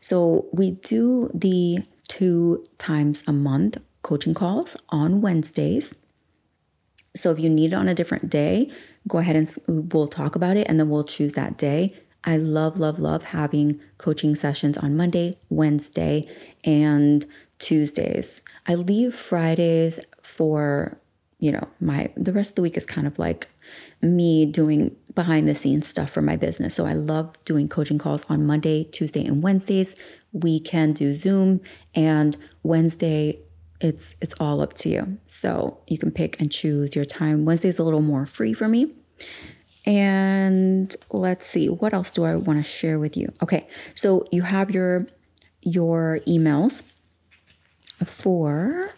So 0.00 0.46
we 0.52 0.72
do 0.72 1.30
the 1.34 1.78
two 2.08 2.64
times 2.78 3.22
a 3.26 3.32
month 3.32 3.78
coaching 4.02 4.34
calls 4.34 4.76
on 4.90 5.20
Wednesdays. 5.20 5.94
So 7.16 7.30
if 7.30 7.38
you 7.38 7.48
need 7.48 7.72
it 7.72 7.76
on 7.76 7.88
a 7.88 7.94
different 7.94 8.28
day, 8.30 8.70
go 9.06 9.18
ahead 9.18 9.36
and 9.36 9.92
we'll 9.92 10.08
talk 10.08 10.34
about 10.34 10.56
it 10.56 10.66
and 10.68 10.78
then 10.78 10.88
we'll 10.88 11.04
choose 11.04 11.32
that 11.34 11.56
day. 11.56 11.90
I 12.24 12.36
love, 12.36 12.78
love, 12.78 12.98
love 12.98 13.24
having 13.24 13.80
coaching 13.98 14.34
sessions 14.34 14.78
on 14.78 14.96
Monday, 14.96 15.36
Wednesday, 15.50 16.22
and 16.64 17.26
Tuesdays. 17.58 18.40
I 18.66 18.74
leave 18.74 19.14
Fridays 19.14 20.00
for, 20.22 20.98
you 21.44 21.52
know, 21.52 21.68
my 21.78 22.10
the 22.16 22.32
rest 22.32 22.52
of 22.52 22.54
the 22.54 22.62
week 22.62 22.78
is 22.78 22.86
kind 22.86 23.06
of 23.06 23.18
like 23.18 23.48
me 24.00 24.46
doing 24.46 24.96
behind 25.14 25.46
the 25.46 25.54
scenes 25.54 25.86
stuff 25.86 26.08
for 26.10 26.22
my 26.22 26.36
business. 26.38 26.74
So 26.74 26.86
I 26.86 26.94
love 26.94 27.36
doing 27.44 27.68
coaching 27.68 27.98
calls 27.98 28.24
on 28.30 28.46
Monday, 28.46 28.84
Tuesday, 28.84 29.26
and 29.26 29.42
Wednesdays. 29.42 29.94
We 30.32 30.58
can 30.58 30.94
do 30.94 31.14
Zoom 31.14 31.60
and 31.94 32.34
Wednesday 32.62 33.40
it's 33.78 34.16
it's 34.22 34.34
all 34.40 34.62
up 34.62 34.72
to 34.72 34.88
you. 34.88 35.18
So 35.26 35.80
you 35.86 35.98
can 35.98 36.10
pick 36.10 36.40
and 36.40 36.50
choose 36.50 36.96
your 36.96 37.04
time. 37.04 37.44
Wednesday's 37.44 37.78
a 37.78 37.84
little 37.84 38.00
more 38.00 38.24
free 38.24 38.54
for 38.54 38.66
me. 38.66 38.94
And 39.84 40.96
let's 41.10 41.46
see, 41.46 41.68
what 41.68 41.92
else 41.92 42.10
do 42.10 42.24
I 42.24 42.36
want 42.36 42.58
to 42.58 42.62
share 42.62 42.98
with 42.98 43.18
you? 43.18 43.30
Okay, 43.42 43.68
so 43.94 44.24
you 44.32 44.40
have 44.40 44.70
your 44.70 45.08
your 45.60 46.20
emails 46.26 46.82
for 48.06 48.94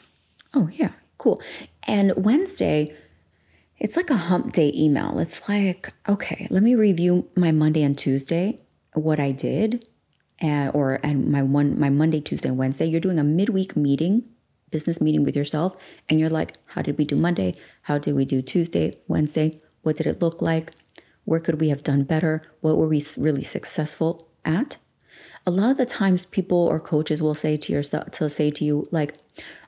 oh 0.55 0.69
yeah, 0.73 0.93
cool. 1.19 1.43
And 1.87 2.13
Wednesday, 2.17 2.95
it's 3.79 3.97
like 3.97 4.11
a 4.11 4.17
hump 4.17 4.53
day 4.53 4.73
email. 4.75 5.19
It's 5.19 5.49
like, 5.49 5.93
okay, 6.09 6.49
let 6.51 6.63
me 6.63 6.75
review 6.75 7.29
my 7.37 7.53
Monday 7.53 7.83
and 7.83 7.97
Tuesday, 7.97 8.59
what 8.95 9.21
I 9.21 9.31
did, 9.31 9.89
and 10.41 10.71
or 10.75 10.99
and 11.03 11.31
my 11.31 11.43
one 11.43 11.79
my 11.79 11.91
Monday, 11.91 12.21
Tuesday, 12.21 12.49
and 12.49 12.59
Wednesday. 12.59 12.87
You're 12.87 13.01
doing 13.01 13.19
a 13.19 13.25
midweek 13.25 13.77
meeting, 13.77 14.29
business 14.71 15.01
meeting 15.01 15.25
with 15.25 15.37
yourself, 15.37 15.77
and 16.09 16.19
you're 16.19 16.31
like, 16.31 16.57
how 16.67 16.83
did 16.83 16.99
we 16.99 17.05
do 17.05 17.17
Monday? 17.17 17.55
How 17.83 17.99
did 17.99 18.15
we 18.15 18.25
do 18.25 18.43
Tuesday, 18.43 18.95
Wednesday? 19.07 19.53
What 19.83 19.97
did 19.97 20.07
it 20.07 20.21
look 20.21 20.43
like? 20.43 20.73
Where 21.25 21.41
could 21.41 21.61
we 21.61 21.69
have 21.69 21.83
done 21.83 22.05
better? 22.05 22.43
What 22.61 22.77
were 22.77 22.89
we 22.89 23.05
really 23.17 23.45
successful 23.45 24.29
at? 24.45 24.79
A 25.47 25.51
lot 25.51 25.71
of 25.71 25.77
the 25.77 25.87
times 25.87 26.27
people 26.27 26.59
or 26.59 26.81
coaches 26.81 27.23
will 27.23 27.35
say 27.35 27.57
to 27.57 27.73
yourself 27.73 28.11
to 28.13 28.29
say 28.29 28.51
to 28.51 28.65
you 28.65 28.89
like, 28.91 29.17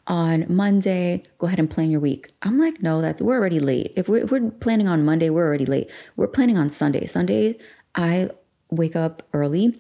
on 0.09 0.47
Monday, 0.49 1.23
go 1.37 1.47
ahead 1.47 1.59
and 1.59 1.71
plan 1.71 1.91
your 1.91 2.01
week. 2.01 2.29
I'm 2.43 2.59
like, 2.59 2.83
no, 2.83 3.01
that's 3.01 3.23
we're 3.23 3.37
already 3.39 3.61
late. 3.61 3.93
If 3.95 4.09
we're, 4.09 4.25
if 4.25 4.31
we're 4.31 4.51
planning 4.51 4.89
on 4.89 5.05
Monday, 5.05 5.31
we're 5.31 5.47
already 5.47 5.67
late. 5.67 5.93
We're 6.17 6.29
planning 6.29 6.57
on 6.57 6.71
Sunday. 6.71 7.07
Sunday, 7.07 7.59
I 7.95 8.31
wake 8.71 8.97
up 8.97 9.23
early, 9.33 9.79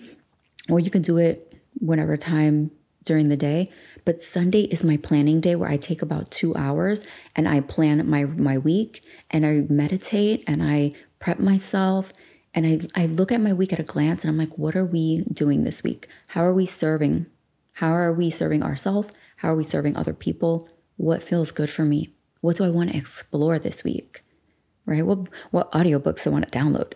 or 0.68 0.78
you 0.78 0.90
can 0.90 1.02
do 1.02 1.16
it 1.16 1.56
whenever 1.80 2.16
time 2.16 2.70
during 3.04 3.30
the 3.30 3.36
day. 3.36 3.66
But 4.04 4.22
Sunday 4.22 4.62
is 4.62 4.84
my 4.84 4.98
planning 4.98 5.40
day 5.40 5.56
where 5.56 5.68
I 5.68 5.78
take 5.78 6.02
about 6.02 6.30
two 6.30 6.54
hours 6.54 7.04
and 7.34 7.48
I 7.48 7.60
plan 7.60 8.08
my 8.08 8.24
my 8.24 8.58
week 8.58 9.02
and 9.30 9.46
I 9.46 9.64
meditate 9.68 10.44
and 10.46 10.62
I 10.62 10.92
prep 11.18 11.40
myself 11.40 12.12
and 12.54 12.66
I, 12.66 13.02
I 13.02 13.06
look 13.06 13.32
at 13.32 13.40
my 13.40 13.52
week 13.52 13.72
at 13.72 13.80
a 13.80 13.84
glance 13.84 14.24
and 14.24 14.30
I'm 14.30 14.38
like, 14.38 14.56
what 14.58 14.76
are 14.76 14.84
we 14.84 15.22
doing 15.32 15.64
this 15.64 15.82
week? 15.82 16.08
How 16.28 16.42
are 16.42 16.54
we 16.54 16.66
serving? 16.66 17.26
How 17.74 17.92
are 17.92 18.12
we 18.12 18.30
serving 18.30 18.62
ourselves? 18.62 19.08
How 19.38 19.52
are 19.52 19.56
we 19.56 19.64
serving 19.64 19.96
other 19.96 20.12
people? 20.12 20.68
What 20.96 21.22
feels 21.22 21.52
good 21.52 21.70
for 21.70 21.84
me? 21.84 22.10
What 22.40 22.56
do 22.56 22.64
I 22.64 22.70
want 22.70 22.90
to 22.90 22.96
explore 22.96 23.58
this 23.58 23.84
week? 23.84 24.22
Right? 24.84 25.04
What 25.04 25.28
what 25.50 25.70
audiobooks 25.72 26.26
I 26.26 26.30
want 26.30 26.50
to 26.50 26.58
download? 26.58 26.92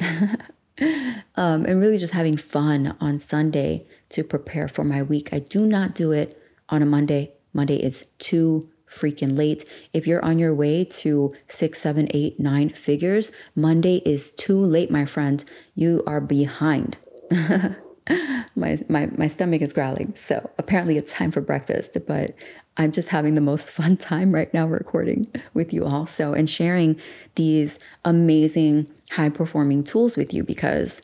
um, 1.37 1.64
and 1.64 1.80
really 1.80 1.99
just 1.99 2.14
having 2.14 2.37
fun 2.37 2.96
on 3.00 3.18
Sunday 3.18 3.87
to 4.11 4.25
prepare 4.25 4.66
for 4.66 4.84
my 4.84 5.02
week. 5.02 5.30
I 5.32 5.38
do 5.38 5.66
not 5.66 5.94
do 5.94 6.12
it 6.12 6.40
on 6.68 6.82
a 6.82 6.87
Monday. 6.87 7.32
Monday 7.52 7.76
is 7.76 8.06
too 8.18 8.68
freaking 8.88 9.37
late. 9.37 9.68
If 9.92 10.06
you're 10.06 10.25
on 10.25 10.38
your 10.38 10.54
way 10.54 10.84
to 10.84 11.34
six, 11.46 11.80
seven, 11.80 12.08
eight, 12.11 12.40
nine 12.40 12.70
figures, 12.70 13.30
Monday 13.54 14.02
is 14.04 14.32
too 14.32 14.58
late, 14.58 14.90
my 14.90 15.04
friend. 15.04 15.44
You 15.75 16.02
are 16.06 16.20
behind. 16.20 16.99
my, 18.56 18.78
my 18.88 19.06
my 19.16 19.26
stomach 19.28 19.62
is 19.62 19.73
growling. 19.73 20.14
So 20.16 20.50
apparently 20.59 20.97
it's 20.97 21.12
time 21.12 21.30
for 21.30 21.40
breakfast, 21.40 21.97
but 22.06 22.35
I'm 22.76 22.92
just 22.92 23.09
having 23.09 23.35
the 23.35 23.40
most 23.40 23.71
fun 23.78 23.97
time 23.97 24.32
right 24.32 24.52
now 24.52 24.66
recording 24.66 25.26
with 25.54 25.73
you 25.73 25.85
all. 25.85 26.06
So 26.06 26.32
and 26.32 26.49
sharing 26.49 27.00
these 27.35 27.78
amazing 28.04 28.87
high 29.11 29.28
performing 29.28 29.85
tools 29.85 30.16
with 30.16 30.32
you 30.32 30.42
because 30.42 31.02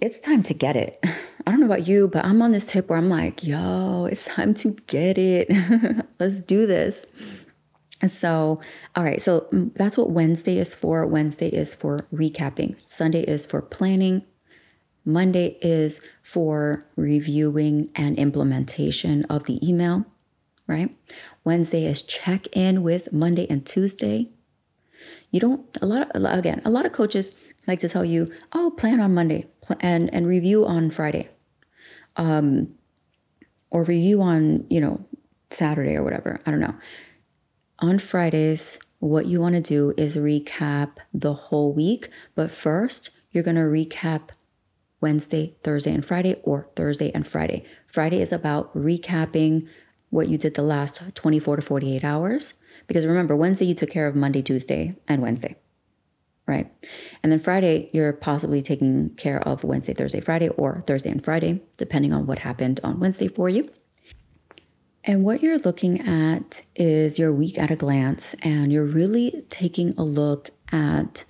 it's 0.00 0.20
time 0.20 0.42
to 0.44 0.54
get 0.54 0.76
it. 0.76 0.98
I 1.46 1.50
don't 1.50 1.60
know 1.60 1.66
about 1.66 1.88
you, 1.88 2.08
but 2.08 2.24
I'm 2.24 2.40
on 2.40 2.52
this 2.52 2.64
tip 2.64 2.88
where 2.88 2.98
I'm 2.98 3.08
like, 3.08 3.44
yo, 3.44 4.06
it's 4.06 4.24
time 4.24 4.54
to 4.54 4.76
get 4.86 5.18
it. 5.18 5.50
Let's 6.20 6.40
do 6.40 6.66
this. 6.66 7.04
So, 8.08 8.60
all 8.96 9.04
right, 9.04 9.22
so 9.22 9.46
mm, 9.52 9.72
that's 9.74 9.96
what 9.96 10.10
Wednesday 10.10 10.58
is 10.58 10.74
for. 10.74 11.06
Wednesday 11.06 11.48
is 11.48 11.74
for 11.74 11.98
recapping, 12.12 12.76
Sunday 12.86 13.22
is 13.22 13.46
for 13.46 13.62
planning, 13.62 14.24
Monday 15.04 15.58
is 15.60 16.00
for 16.22 16.84
reviewing 16.96 17.90
and 17.94 18.16
implementation 18.18 19.24
of 19.24 19.44
the 19.44 19.66
email, 19.66 20.04
right? 20.66 20.94
Wednesday 21.44 21.86
is 21.86 22.02
check 22.02 22.46
in 22.52 22.82
with 22.82 23.12
Monday 23.12 23.46
and 23.50 23.66
Tuesday. 23.66 24.28
You 25.30 25.40
don't, 25.40 25.66
a 25.80 25.86
lot 25.86 26.10
of, 26.10 26.24
again, 26.24 26.62
a 26.64 26.70
lot 26.70 26.86
of 26.86 26.92
coaches 26.92 27.32
like 27.66 27.80
to 27.80 27.88
tell 27.88 28.04
you, 28.04 28.28
oh, 28.52 28.70
plan 28.70 29.00
on 29.00 29.14
Monday 29.14 29.46
and, 29.80 30.12
and 30.14 30.26
review 30.26 30.66
on 30.66 30.90
Friday. 30.90 31.28
Um, 32.16 32.74
or 33.70 33.84
review 33.84 34.20
on, 34.20 34.66
you 34.68 34.80
know, 34.80 35.04
Saturday 35.50 35.96
or 35.96 36.02
whatever. 36.02 36.38
I 36.44 36.50
don't 36.50 36.60
know. 36.60 36.74
On 37.78 37.98
Fridays, 37.98 38.78
what 38.98 39.26
you 39.26 39.40
want 39.40 39.54
to 39.54 39.60
do 39.60 39.94
is 39.96 40.16
recap 40.16 40.98
the 41.12 41.34
whole 41.34 41.72
week. 41.72 42.08
But 42.34 42.50
first, 42.50 43.10
you're 43.32 43.42
going 43.42 43.56
to 43.56 43.62
recap 43.62 44.30
Wednesday, 45.02 45.56
Thursday, 45.62 45.92
and 45.92 46.04
Friday, 46.04 46.40
or 46.44 46.68
Thursday 46.76 47.10
and 47.12 47.26
Friday. 47.26 47.64
Friday 47.86 48.22
is 48.22 48.32
about 48.32 48.74
recapping 48.74 49.68
what 50.08 50.28
you 50.28 50.38
did 50.38 50.54
the 50.54 50.62
last 50.62 51.02
24 51.14 51.56
to 51.56 51.62
48 51.62 52.04
hours. 52.04 52.54
Because 52.86 53.04
remember, 53.04 53.36
Wednesday 53.36 53.66
you 53.66 53.74
took 53.74 53.90
care 53.90 54.06
of 54.06 54.14
Monday, 54.14 54.42
Tuesday, 54.42 54.96
and 55.08 55.20
Wednesday, 55.20 55.56
right? 56.46 56.72
And 57.22 57.32
then 57.32 57.38
Friday, 57.38 57.90
you're 57.92 58.12
possibly 58.12 58.62
taking 58.62 59.10
care 59.16 59.40
of 59.46 59.64
Wednesday, 59.64 59.92
Thursday, 59.92 60.20
Friday, 60.20 60.48
or 60.50 60.84
Thursday 60.86 61.10
and 61.10 61.22
Friday, 61.22 61.62
depending 61.76 62.12
on 62.12 62.26
what 62.26 62.38
happened 62.38 62.80
on 62.84 63.00
Wednesday 63.00 63.28
for 63.28 63.48
you. 63.48 63.68
And 65.04 65.24
what 65.24 65.42
you're 65.42 65.58
looking 65.58 66.00
at 66.00 66.62
is 66.76 67.18
your 67.18 67.32
week 67.32 67.58
at 67.58 67.72
a 67.72 67.76
glance, 67.76 68.34
and 68.42 68.72
you're 68.72 68.84
really 68.84 69.44
taking 69.50 69.94
a 69.98 70.04
look 70.04 70.50
at 70.70 71.24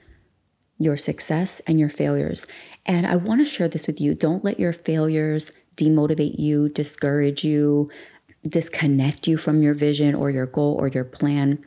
your 0.82 0.96
success 0.96 1.60
and 1.66 1.78
your 1.78 1.88
failures. 1.88 2.46
And 2.86 3.06
I 3.06 3.16
want 3.16 3.40
to 3.40 3.44
share 3.44 3.68
this 3.68 3.86
with 3.86 4.00
you. 4.00 4.14
Don't 4.14 4.44
let 4.44 4.58
your 4.60 4.72
failures 4.72 5.52
demotivate 5.76 6.38
you, 6.38 6.68
discourage 6.68 7.44
you, 7.44 7.90
disconnect 8.46 9.26
you 9.26 9.36
from 9.36 9.62
your 9.62 9.74
vision 9.74 10.14
or 10.14 10.30
your 10.30 10.46
goal 10.46 10.76
or 10.78 10.88
your 10.88 11.04
plan, 11.04 11.64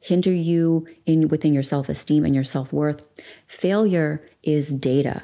hinder 0.00 0.32
you 0.32 0.86
in 1.06 1.28
within 1.28 1.54
your 1.54 1.62
self-esteem 1.62 2.24
and 2.24 2.34
your 2.34 2.44
self-worth. 2.44 3.06
Failure 3.46 4.26
is 4.42 4.68
data. 4.68 5.22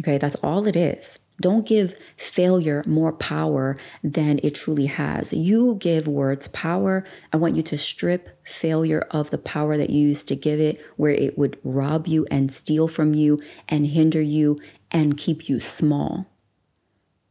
Okay, 0.00 0.18
that's 0.18 0.36
all 0.36 0.66
it 0.66 0.76
is. 0.76 1.18
Don't 1.40 1.66
give 1.66 1.94
failure 2.16 2.82
more 2.86 3.12
power 3.12 3.76
than 4.02 4.40
it 4.42 4.56
truly 4.56 4.86
has. 4.86 5.32
You 5.32 5.76
give 5.76 6.08
words 6.08 6.48
power. 6.48 7.04
I 7.32 7.36
want 7.36 7.56
you 7.56 7.62
to 7.62 7.78
strip 7.78 8.38
failure 8.44 9.06
of 9.10 9.30
the 9.30 9.38
power 9.38 9.76
that 9.76 9.90
you 9.90 10.08
used 10.08 10.26
to 10.28 10.36
give 10.36 10.58
it, 10.58 10.84
where 10.96 11.12
it 11.12 11.38
would 11.38 11.58
rob 11.62 12.08
you 12.08 12.26
and 12.30 12.52
steal 12.52 12.88
from 12.88 13.14
you 13.14 13.38
and 13.68 13.86
hinder 13.86 14.20
you 14.20 14.58
and 14.90 15.16
keep 15.16 15.48
you 15.48 15.60
small. 15.60 16.26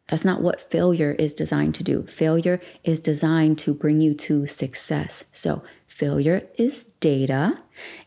That's 0.08 0.24
not 0.24 0.42
what 0.42 0.72
failure 0.72 1.12
is 1.20 1.34
designed 1.34 1.76
to 1.76 1.84
do. 1.84 2.04
Failure 2.04 2.62
is 2.86 3.02
designed 3.02 3.58
to 3.60 3.74
bring 3.74 4.00
you 4.00 4.14
to 4.14 4.48
success. 4.48 5.26
So, 5.34 5.64
failure 5.86 6.48
is 6.58 6.86
data. 7.02 7.58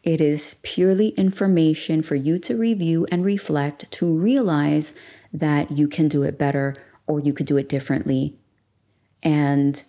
It 0.03 0.23
is 0.23 0.57
purely 0.63 1.09
information 1.11 2.01
for 2.01 2.15
you 2.15 2.39
to 2.39 2.57
review 2.57 3.07
and 3.13 3.23
reflect 3.23 3.91
to 3.93 4.07
realize 4.07 4.95
that 5.33 5.71
you 5.71 5.89
can 5.89 6.09
do 6.09 6.23
it 6.23 6.39
better 6.39 6.75
or 7.07 7.21
you 7.21 7.33
could 7.33 7.47
do 7.47 7.57
it 7.57 7.69
differently 7.69 8.37
and 9.23 9.85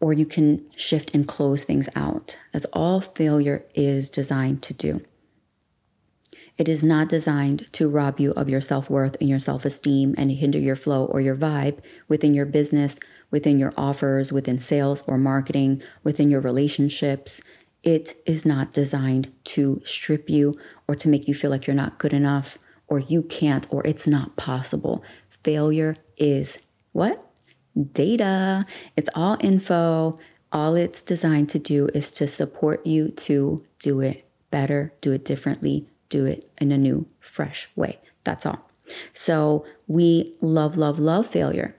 or 0.00 0.12
you 0.12 0.26
can 0.26 0.64
shift 0.76 1.14
and 1.14 1.26
close 1.26 1.64
things 1.64 1.88
out. 1.94 2.38
That's 2.52 2.66
all 2.72 3.00
failure 3.00 3.64
is 3.74 4.10
designed 4.10 4.62
to 4.64 4.74
do. 4.74 5.00
It 6.58 6.68
is 6.68 6.82
not 6.82 7.08
designed 7.08 7.70
to 7.72 7.88
rob 7.88 8.18
you 8.18 8.32
of 8.32 8.48
your 8.48 8.60
self 8.60 8.88
worth 8.88 9.16
and 9.20 9.28
your 9.28 9.38
self 9.38 9.64
esteem 9.64 10.14
and 10.16 10.30
hinder 10.32 10.58
your 10.58 10.76
flow 10.76 11.04
or 11.06 11.20
your 11.20 11.36
vibe 11.36 11.78
within 12.08 12.34
your 12.34 12.46
business, 12.46 12.98
within 13.30 13.58
your 13.58 13.74
offers, 13.76 14.32
within 14.32 14.58
sales 14.58 15.02
or 15.06 15.18
marketing, 15.18 15.82
within 16.02 16.30
your 16.30 16.40
relationships. 16.40 17.42
It 17.82 18.20
is 18.24 18.46
not 18.46 18.72
designed 18.72 19.32
to 19.44 19.82
strip 19.84 20.30
you 20.30 20.54
or 20.88 20.94
to 20.96 21.08
make 21.08 21.28
you 21.28 21.34
feel 21.34 21.50
like 21.50 21.66
you're 21.66 21.76
not 21.76 21.98
good 21.98 22.12
enough 22.12 22.58
or 22.88 22.98
you 22.98 23.22
can't 23.22 23.66
or 23.70 23.86
it's 23.86 24.06
not 24.06 24.36
possible. 24.36 25.02
Failure 25.42 25.96
is 26.16 26.58
what? 26.92 27.24
Data. 27.92 28.62
It's 28.96 29.10
all 29.14 29.36
info. 29.40 30.18
All 30.52 30.74
it's 30.74 31.02
designed 31.02 31.48
to 31.50 31.58
do 31.58 31.88
is 31.94 32.10
to 32.12 32.26
support 32.26 32.86
you 32.86 33.10
to 33.10 33.64
do 33.78 34.00
it 34.00 34.26
better, 34.50 34.92
do 35.00 35.12
it 35.12 35.24
differently, 35.24 35.86
do 36.08 36.24
it 36.24 36.44
in 36.58 36.72
a 36.72 36.78
new, 36.78 37.06
fresh 37.20 37.68
way. 37.76 37.98
That's 38.24 38.46
all. 38.46 38.70
So 39.12 39.66
we 39.86 40.36
love, 40.40 40.76
love, 40.76 40.98
love 40.98 41.26
failure, 41.26 41.74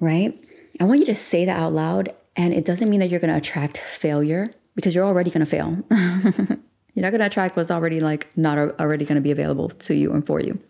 right? 0.00 0.38
I 0.80 0.84
want 0.84 1.00
you 1.00 1.06
to 1.06 1.14
say 1.14 1.44
that 1.44 1.58
out 1.58 1.72
loud. 1.72 2.14
And 2.36 2.54
it 2.54 2.64
doesn't 2.64 2.88
mean 2.88 3.00
that 3.00 3.10
you're 3.10 3.20
going 3.20 3.32
to 3.32 3.36
attract 3.36 3.78
failure 3.78 4.46
because 4.74 4.94
you're 4.94 5.04
already 5.04 5.30
going 5.30 5.44
to 5.44 5.46
fail. 5.46 5.82
You're 6.94 7.02
not 7.02 7.10
going 7.10 7.20
to 7.20 7.26
attract 7.26 7.56
what's 7.56 7.70
already 7.70 8.00
like 8.00 8.36
not 8.36 8.58
already 8.80 9.04
going 9.04 9.16
to 9.16 9.22
be 9.22 9.30
available 9.30 9.68
to 9.68 9.94
you 9.94 10.12
and 10.12 10.26
for 10.26 10.40
you. 10.40 10.60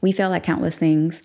We 0.00 0.12
fail 0.12 0.32
at 0.32 0.42
countless 0.42 0.76
things, 0.76 1.22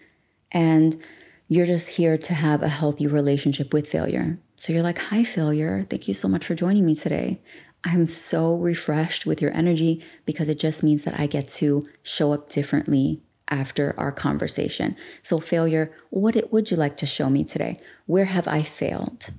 and 0.51 1.03
you're 1.47 1.65
just 1.65 1.89
here 1.89 2.17
to 2.17 2.33
have 2.33 2.63
a 2.63 2.69
healthy 2.69 3.07
relationship 3.07 3.73
with 3.73 3.89
failure. 3.89 4.39
So 4.57 4.71
you're 4.71 4.83
like, 4.83 4.99
Hi, 4.99 5.23
failure. 5.23 5.85
Thank 5.89 6.07
you 6.07 6.13
so 6.13 6.27
much 6.27 6.45
for 6.45 6.55
joining 6.55 6.85
me 6.85 6.95
today. 6.95 7.41
I'm 7.83 8.07
so 8.07 8.55
refreshed 8.55 9.25
with 9.25 9.41
your 9.41 9.55
energy 9.55 10.05
because 10.25 10.49
it 10.49 10.59
just 10.59 10.83
means 10.83 11.03
that 11.03 11.19
I 11.19 11.25
get 11.25 11.47
to 11.49 11.83
show 12.03 12.31
up 12.31 12.49
differently 12.49 13.21
after 13.47 13.93
our 13.97 14.11
conversation. 14.11 14.95
So, 15.21 15.39
failure, 15.39 15.91
what 16.09 16.35
it, 16.35 16.53
would 16.53 16.71
you 16.71 16.77
like 16.77 16.95
to 16.97 17.05
show 17.05 17.29
me 17.29 17.43
today? 17.43 17.75
Where 18.05 18.25
have 18.25 18.47
I 18.47 18.63
failed? 18.63 19.31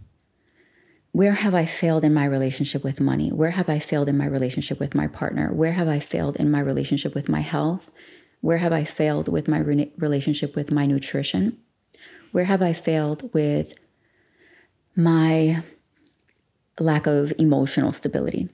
Where 1.13 1.33
have 1.33 1.55
I 1.55 1.67
failed 1.67 2.05
in 2.05 2.15
my 2.15 2.25
relationship 2.25 2.83
with 2.83 2.99
money? 2.99 3.31
Where 3.31 3.51
have 3.51 3.69
I 3.69 3.79
failed 3.79 4.09
in 4.09 4.17
my 4.17 4.27
relationship 4.27 4.81
with 4.81 4.95
my 4.95 5.07
partner? 5.07 5.53
Where 5.53 5.73
have 5.73 5.87
I 5.87 5.99
failed 5.99 6.37
in 6.37 6.51
my 6.51 6.61
relationship 6.61 7.15
with 7.15 7.29
my 7.29 7.41
health? 7.41 7.93
Where 8.41 8.59
have 8.59 8.73
I 8.73 8.85
failed 8.85 9.29
with 9.29 9.47
my 9.47 9.59
re- 9.59 9.93
relationship 9.99 10.57
with 10.57 10.73
my 10.73 10.87
nutrition? 10.87 11.59
Where 12.33 12.47
have 12.47 12.63
I 12.63 12.73
failed 12.73 13.33
with 13.35 13.75
my 14.97 15.63
lack 16.81 17.07
of 17.07 17.33
emotional 17.39 17.93
stability? 17.93 18.49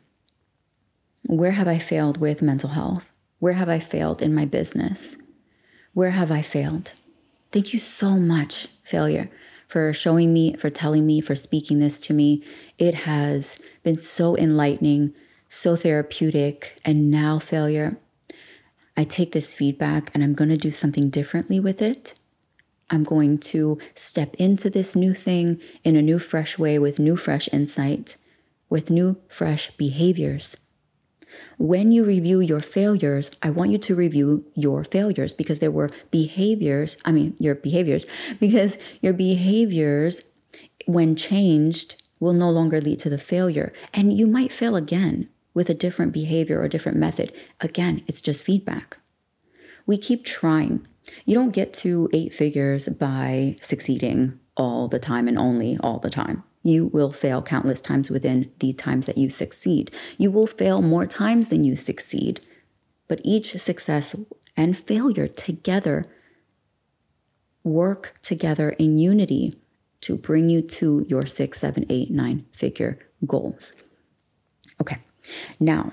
Where 1.27 1.53
have 1.53 1.69
I 1.69 1.79
failed 1.79 2.19
with 2.19 2.43
mental 2.43 2.71
health? 2.71 3.13
Where 3.39 3.53
have 3.53 3.69
I 3.69 3.79
failed 3.79 4.21
in 4.21 4.35
my 4.35 4.47
business? 4.47 5.17
Where 5.95 6.11
have 6.11 6.33
I 6.33 6.43
failed? 6.43 6.95
Thank 7.53 7.73
you 7.73 7.79
so 7.79 8.19
much, 8.19 8.67
failure, 8.83 9.31
for 9.69 9.93
showing 9.93 10.33
me, 10.33 10.55
for 10.55 10.71
telling 10.71 11.07
me, 11.07 11.21
for 11.21 11.37
speaking 11.37 11.79
this 11.79 12.01
to 12.01 12.13
me. 12.13 12.43
It 12.79 12.95
has 12.95 13.61
been 13.85 14.01
so 14.01 14.37
enlightening, 14.37 15.15
so 15.49 15.77
therapeutic. 15.77 16.81
And 16.85 17.11
now, 17.11 17.39
failure, 17.39 17.99
I 18.97 19.05
take 19.05 19.33
this 19.33 19.55
feedback 19.55 20.11
and 20.15 20.25
I'm 20.25 20.35
going 20.35 20.51
to 20.51 20.57
do 20.57 20.73
something 20.73 21.11
differently 21.11 21.61
with 21.61 21.81
it. 21.81 22.19
I'm 22.91 23.05
going 23.05 23.37
to 23.39 23.79
step 23.95 24.35
into 24.37 24.71
this 24.71 24.97
new 24.97 25.13
thing 25.13 25.61
in 25.85 25.95
a 25.95 26.03
new, 26.03 26.19
fresh 26.19 26.59
way 26.59 26.79
with 26.79 26.99
new, 26.99 27.17
fresh 27.17 27.49
insight, 27.53 28.17
with 28.71 28.91
new, 28.91 29.19
fresh 29.29 29.71
behaviors 29.77 30.57
when 31.59 31.93
you 31.93 32.05
review 32.05 32.41
your 32.41 32.61
failures, 32.61 33.31
I 33.43 33.51
want 33.51 33.71
you 33.71 33.79
to 33.79 33.95
review 33.95 34.45
your 34.55 34.85
failures 34.85 35.33
because 35.33 35.59
there 35.59 35.71
were 35.71 35.91
behaviors, 36.11 36.97
I 37.05 37.13
mean, 37.13 37.35
your 37.39 37.55
behaviors, 37.55 38.07
because 38.39 38.79
your 39.01 39.13
behaviors, 39.13 40.23
when 40.87 41.17
changed, 41.17 42.03
will 42.21 42.33
no 42.33 42.51
longer 42.51 42.81
lead 42.81 42.99
to 43.01 43.11
the 43.11 43.19
failure. 43.19 43.73
And 43.93 44.17
you 44.19 44.27
might 44.27 44.53
fail 44.53 44.77
again 44.77 45.29
with 45.55 45.69
a 45.69 45.75
different 45.75 46.13
behavior 46.13 46.61
or 46.61 46.69
different 46.69 46.99
method. 46.99 47.33
Again, 47.61 48.03
it's 48.07 48.21
just 48.21 48.45
feedback. 48.45 48.99
We 49.87 49.99
keep 49.99 50.25
trying. 50.25 50.87
You 51.25 51.35
don't 51.35 51.51
get 51.51 51.73
to 51.75 52.09
eight 52.13 52.35
figures 52.35 52.89
by 52.89 53.57
succeeding 53.61 54.39
all 54.57 54.89
the 54.89 54.99
time 54.99 55.29
and 55.29 55.39
only 55.39 55.79
all 55.83 55.99
the 55.99 56.11
time. 56.11 56.45
You 56.69 56.87
will 56.89 57.11
fail 57.11 57.41
countless 57.41 57.81
times 57.81 58.11
within 58.11 58.53
the 58.59 58.75
times 58.75 59.07
that 59.07 59.17
you 59.17 59.31
succeed. 59.31 59.97
You 60.19 60.31
will 60.31 60.47
fail 60.47 60.83
more 60.83 61.07
times 61.07 61.49
than 61.49 61.65
you 61.65 61.77
succeed. 61.77 62.47
But 63.09 63.23
each 63.25 63.59
success 63.59 64.15
and 64.55 64.77
failure 64.77 65.29
together 65.29 66.05
work 67.65 68.19
together 68.23 68.71
in 68.71 68.99
unity 68.99 69.55
to 70.03 70.17
bring 70.17 70.51
you 70.51 70.61
to 70.61 71.07
your 71.09 71.25
six, 71.25 71.59
seven, 71.61 71.87
eight, 71.89 72.11
nine 72.11 72.45
figure 72.53 72.99
goals. 73.27 73.73
Okay, 74.79 74.99
now 75.59 75.93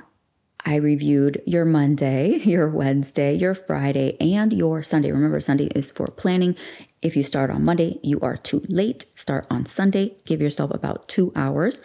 I 0.66 0.78
reviewed 0.78 1.42
your 1.46 1.64
Monday, 1.64 2.38
your 2.44 2.70
Wednesday, 2.70 3.36
your 3.36 3.54
Friday, 3.54 4.18
and 4.20 4.52
your 4.52 4.82
Sunday. 4.82 5.12
Remember, 5.12 5.40
Sunday 5.40 5.68
is 5.76 5.92
for 5.92 6.08
planning. 6.08 6.56
If 7.02 7.16
you 7.16 7.24
start 7.24 7.52
on 7.52 7.64
Monday, 7.64 8.00
you 8.02 8.20
are 8.22 8.36
too 8.36 8.66
late. 8.68 9.06
Start 9.16 9.46
on 9.50 9.68
Sunday. 9.68 10.16
Give 10.26 10.42
yourself 10.42 10.72
about 10.72 11.08
two 11.08 11.32
hours. 11.36 11.80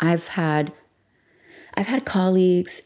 I've 0.00 0.28
had, 0.28 0.72
I've 1.74 1.86
had 1.86 2.06
colleagues. 2.06 2.80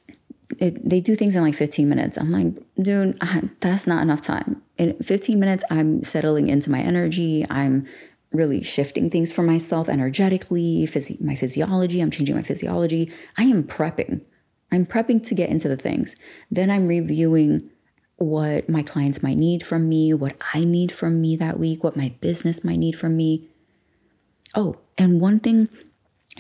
It, 0.59 0.89
they 0.89 1.01
do 1.01 1.15
things 1.15 1.37
in 1.37 1.43
like 1.43 1.55
15 1.55 1.89
minutes. 1.89 2.19
I'm 2.19 2.33
like, 2.33 2.55
dude, 2.81 3.17
I, 3.21 3.43
that's 3.61 3.87
not 3.87 4.03
enough 4.03 4.23
time. 4.23 4.63
In 4.77 4.97
15 5.01 5.39
minutes, 5.39 5.63
I'm 5.71 6.03
settling 6.03 6.49
into 6.49 6.71
my 6.71 6.81
energy. 6.81 7.45
I'm 7.49 7.87
really 8.33 8.63
shifting 8.63 9.09
things 9.09 9.33
for 9.33 9.43
myself 9.43 9.89
energetically, 9.89 10.89
my 11.21 11.35
physiology. 11.37 12.01
I'm 12.01 12.11
changing 12.11 12.35
my 12.35 12.43
physiology. 12.43 13.13
I 13.37 13.45
am 13.45 13.63
prepping. 13.63 14.23
I'm 14.71 14.87
prepping 14.87 15.27
to 15.27 15.35
get 15.35 15.51
into 15.51 15.69
the 15.69 15.77
things. 15.77 16.17
Then 16.51 16.71
I'm 16.71 16.87
reviewing 16.87 17.71
what 18.17 18.69
my 18.69 18.83
clients 18.83 19.23
might 19.23 19.39
need 19.39 19.65
from 19.65 19.89
me, 19.89 20.13
what 20.13 20.37
I 20.53 20.65
need 20.65 20.91
from 20.91 21.21
me 21.21 21.37
that 21.37 21.59
week, 21.59 21.85
what 21.85 21.97
my 21.97 22.15
business 22.21 22.65
might 22.65 22.79
need 22.79 22.97
from 22.97 23.17
me. 23.17 23.49
Oh, 24.55 24.77
and 24.97 25.21
one 25.21 25.41
thing 25.41 25.69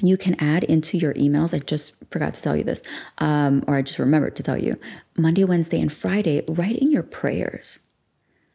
you 0.02 0.16
can 0.16 0.34
add 0.40 0.64
into 0.64 0.98
your 0.98 1.14
emails, 1.14 1.54
I 1.54 1.58
just 1.60 1.94
forgot 2.10 2.34
to 2.34 2.42
tell 2.42 2.56
you 2.56 2.64
this, 2.64 2.82
um, 3.18 3.64
or 3.66 3.76
I 3.76 3.82
just 3.82 3.98
remembered 3.98 4.36
to 4.36 4.42
tell 4.42 4.58
you 4.58 4.78
Monday, 5.16 5.44
Wednesday, 5.44 5.80
and 5.80 5.92
Friday, 5.92 6.44
write 6.48 6.76
in 6.76 6.90
your 6.90 7.02
prayers. 7.02 7.80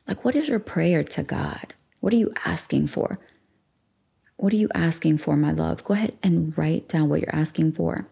Like, 0.08 0.26
what 0.26 0.36
is 0.36 0.50
your 0.50 0.60
prayer 0.60 1.04
to 1.04 1.24
God? 1.24 1.74
What 2.02 2.14
are 2.14 2.18
you 2.18 2.34
asking 2.46 2.88
for? 2.88 3.18
What 4.36 4.52
are 4.52 4.58
you 4.58 4.70
asking 4.76 5.20
for, 5.20 5.38
my 5.38 5.52
love? 5.52 5.84
Go 5.84 5.94
ahead 5.94 6.18
and 6.22 6.58
write 6.58 6.90
down 6.90 7.08
what 7.08 7.22
you're 7.22 7.36
asking 7.36 7.72
for. 7.74 8.10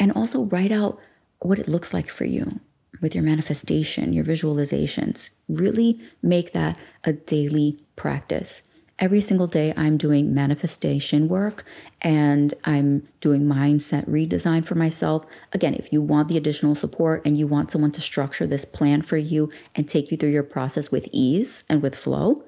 And 0.00 0.10
also 0.10 0.42
write 0.46 0.72
out 0.72 0.98
what 1.38 1.60
it 1.60 1.68
looks 1.68 1.94
like 1.94 2.10
for 2.10 2.24
you 2.24 2.58
with 3.00 3.14
your 3.14 3.22
manifestation, 3.22 4.12
your 4.12 4.24
visualizations. 4.24 5.30
Really 5.48 6.00
make 6.22 6.52
that 6.52 6.76
a 7.04 7.12
daily 7.12 7.78
practice. 7.94 8.62
every 9.00 9.20
single 9.20 9.46
day 9.46 9.72
I'm 9.76 9.96
doing 9.96 10.32
manifestation 10.34 11.26
work 11.26 11.64
and 12.02 12.52
I'm 12.64 13.08
doing 13.20 13.42
mindset 13.42 14.06
redesign 14.08 14.64
for 14.64 14.74
myself. 14.74 15.24
Again, 15.52 15.74
if 15.74 15.92
you 15.92 16.02
want 16.02 16.28
the 16.28 16.36
additional 16.36 16.74
support 16.74 17.22
and 17.24 17.36
you 17.36 17.46
want 17.46 17.70
someone 17.70 17.92
to 17.92 18.00
structure 18.00 18.46
this 18.46 18.66
plan 18.66 19.02
for 19.02 19.16
you 19.16 19.50
and 19.74 19.88
take 19.88 20.10
you 20.10 20.16
through 20.16 20.30
your 20.30 20.42
process 20.42 20.90
with 20.90 21.08
ease 21.10 21.64
and 21.68 21.82
with 21.82 21.96
flow, 21.96 22.44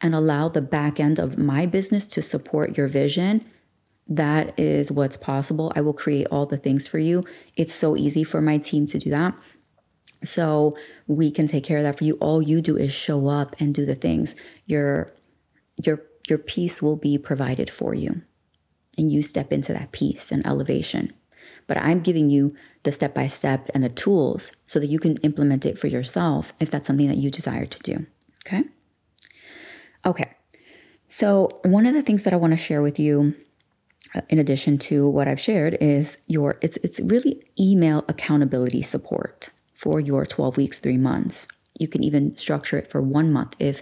and 0.00 0.14
allow 0.14 0.48
the 0.48 0.62
back 0.62 1.00
end 1.00 1.18
of 1.18 1.36
my 1.36 1.66
business 1.66 2.06
to 2.06 2.22
support 2.22 2.78
your 2.78 2.86
vision, 2.86 3.44
that 4.08 4.58
is 4.58 4.90
what's 4.90 5.16
possible. 5.16 5.72
I 5.76 5.82
will 5.82 5.92
create 5.92 6.26
all 6.30 6.46
the 6.46 6.56
things 6.56 6.86
for 6.86 6.98
you. 6.98 7.22
It's 7.56 7.74
so 7.74 7.96
easy 7.96 8.24
for 8.24 8.40
my 8.40 8.58
team 8.58 8.86
to 8.86 8.98
do 8.98 9.10
that. 9.10 9.38
So 10.24 10.76
we 11.06 11.30
can 11.30 11.46
take 11.46 11.64
care 11.64 11.78
of 11.78 11.84
that 11.84 11.98
for 11.98 12.04
you. 12.04 12.14
All 12.14 12.42
you 12.42 12.60
do 12.60 12.76
is 12.76 12.92
show 12.92 13.28
up 13.28 13.54
and 13.60 13.74
do 13.74 13.84
the 13.84 13.94
things. 13.94 14.34
Your 14.66 15.12
your 15.76 16.02
your 16.28 16.38
peace 16.38 16.82
will 16.82 16.96
be 16.96 17.18
provided 17.18 17.70
for 17.70 17.94
you. 17.94 18.22
And 18.96 19.12
you 19.12 19.22
step 19.22 19.52
into 19.52 19.72
that 19.72 19.92
peace 19.92 20.32
and 20.32 20.44
elevation. 20.46 21.12
But 21.66 21.78
I'm 21.78 22.00
giving 22.00 22.30
you 22.30 22.56
the 22.82 22.92
step 22.92 23.14
by 23.14 23.26
step 23.28 23.70
and 23.74 23.84
the 23.84 23.88
tools 23.88 24.50
so 24.66 24.80
that 24.80 24.86
you 24.86 24.98
can 24.98 25.18
implement 25.18 25.64
it 25.64 25.78
for 25.78 25.86
yourself 25.86 26.52
if 26.58 26.70
that's 26.70 26.86
something 26.86 27.08
that 27.08 27.18
you 27.18 27.30
desire 27.30 27.66
to 27.66 27.78
do. 27.80 28.06
Okay? 28.46 28.64
Okay. 30.04 30.32
So, 31.08 31.48
one 31.64 31.86
of 31.86 31.94
the 31.94 32.02
things 32.02 32.24
that 32.24 32.32
I 32.32 32.36
want 32.36 32.52
to 32.52 32.56
share 32.56 32.82
with 32.82 32.98
you 32.98 33.34
in 34.28 34.38
addition 34.38 34.78
to 34.78 35.08
what 35.08 35.28
I've 35.28 35.40
shared 35.40 35.76
is 35.80 36.16
your 36.26 36.58
it's 36.62 36.78
it's 36.78 37.00
really 37.00 37.44
email 37.58 38.04
accountability 38.08 38.82
support 38.82 39.50
for 39.72 40.00
your 40.00 40.26
12 40.26 40.56
weeks, 40.56 40.78
3 40.78 40.96
months. 40.96 41.48
You 41.78 41.88
can 41.88 42.02
even 42.02 42.36
structure 42.36 42.76
it 42.78 42.90
for 42.90 43.00
1 43.00 43.32
month 43.32 43.54
if 43.58 43.80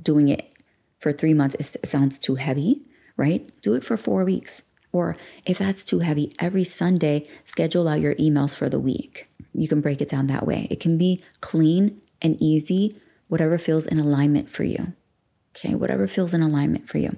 doing 0.00 0.28
it 0.28 0.54
for 0.98 1.12
3 1.12 1.34
months 1.34 1.56
is, 1.56 1.76
sounds 1.84 2.18
too 2.18 2.36
heavy, 2.36 2.82
right? 3.16 3.50
Do 3.62 3.74
it 3.74 3.84
for 3.84 3.96
4 3.96 4.24
weeks. 4.24 4.62
Or 4.92 5.16
if 5.46 5.58
that's 5.58 5.84
too 5.84 6.00
heavy, 6.00 6.32
every 6.38 6.64
Sunday 6.64 7.22
schedule 7.44 7.88
out 7.88 8.00
your 8.00 8.14
emails 8.16 8.54
for 8.54 8.68
the 8.68 8.78
week. 8.78 9.26
You 9.54 9.66
can 9.66 9.80
break 9.80 10.00
it 10.00 10.08
down 10.08 10.26
that 10.28 10.46
way. 10.46 10.68
It 10.70 10.80
can 10.80 10.98
be 10.98 11.18
clean 11.40 12.00
and 12.20 12.36
easy, 12.40 12.94
whatever 13.28 13.58
feels 13.58 13.86
in 13.86 13.98
alignment 13.98 14.48
for 14.48 14.64
you. 14.64 14.92
Okay, 15.56 15.74
whatever 15.74 16.06
feels 16.06 16.34
in 16.34 16.42
alignment 16.42 16.88
for 16.88 16.98
you. 16.98 17.16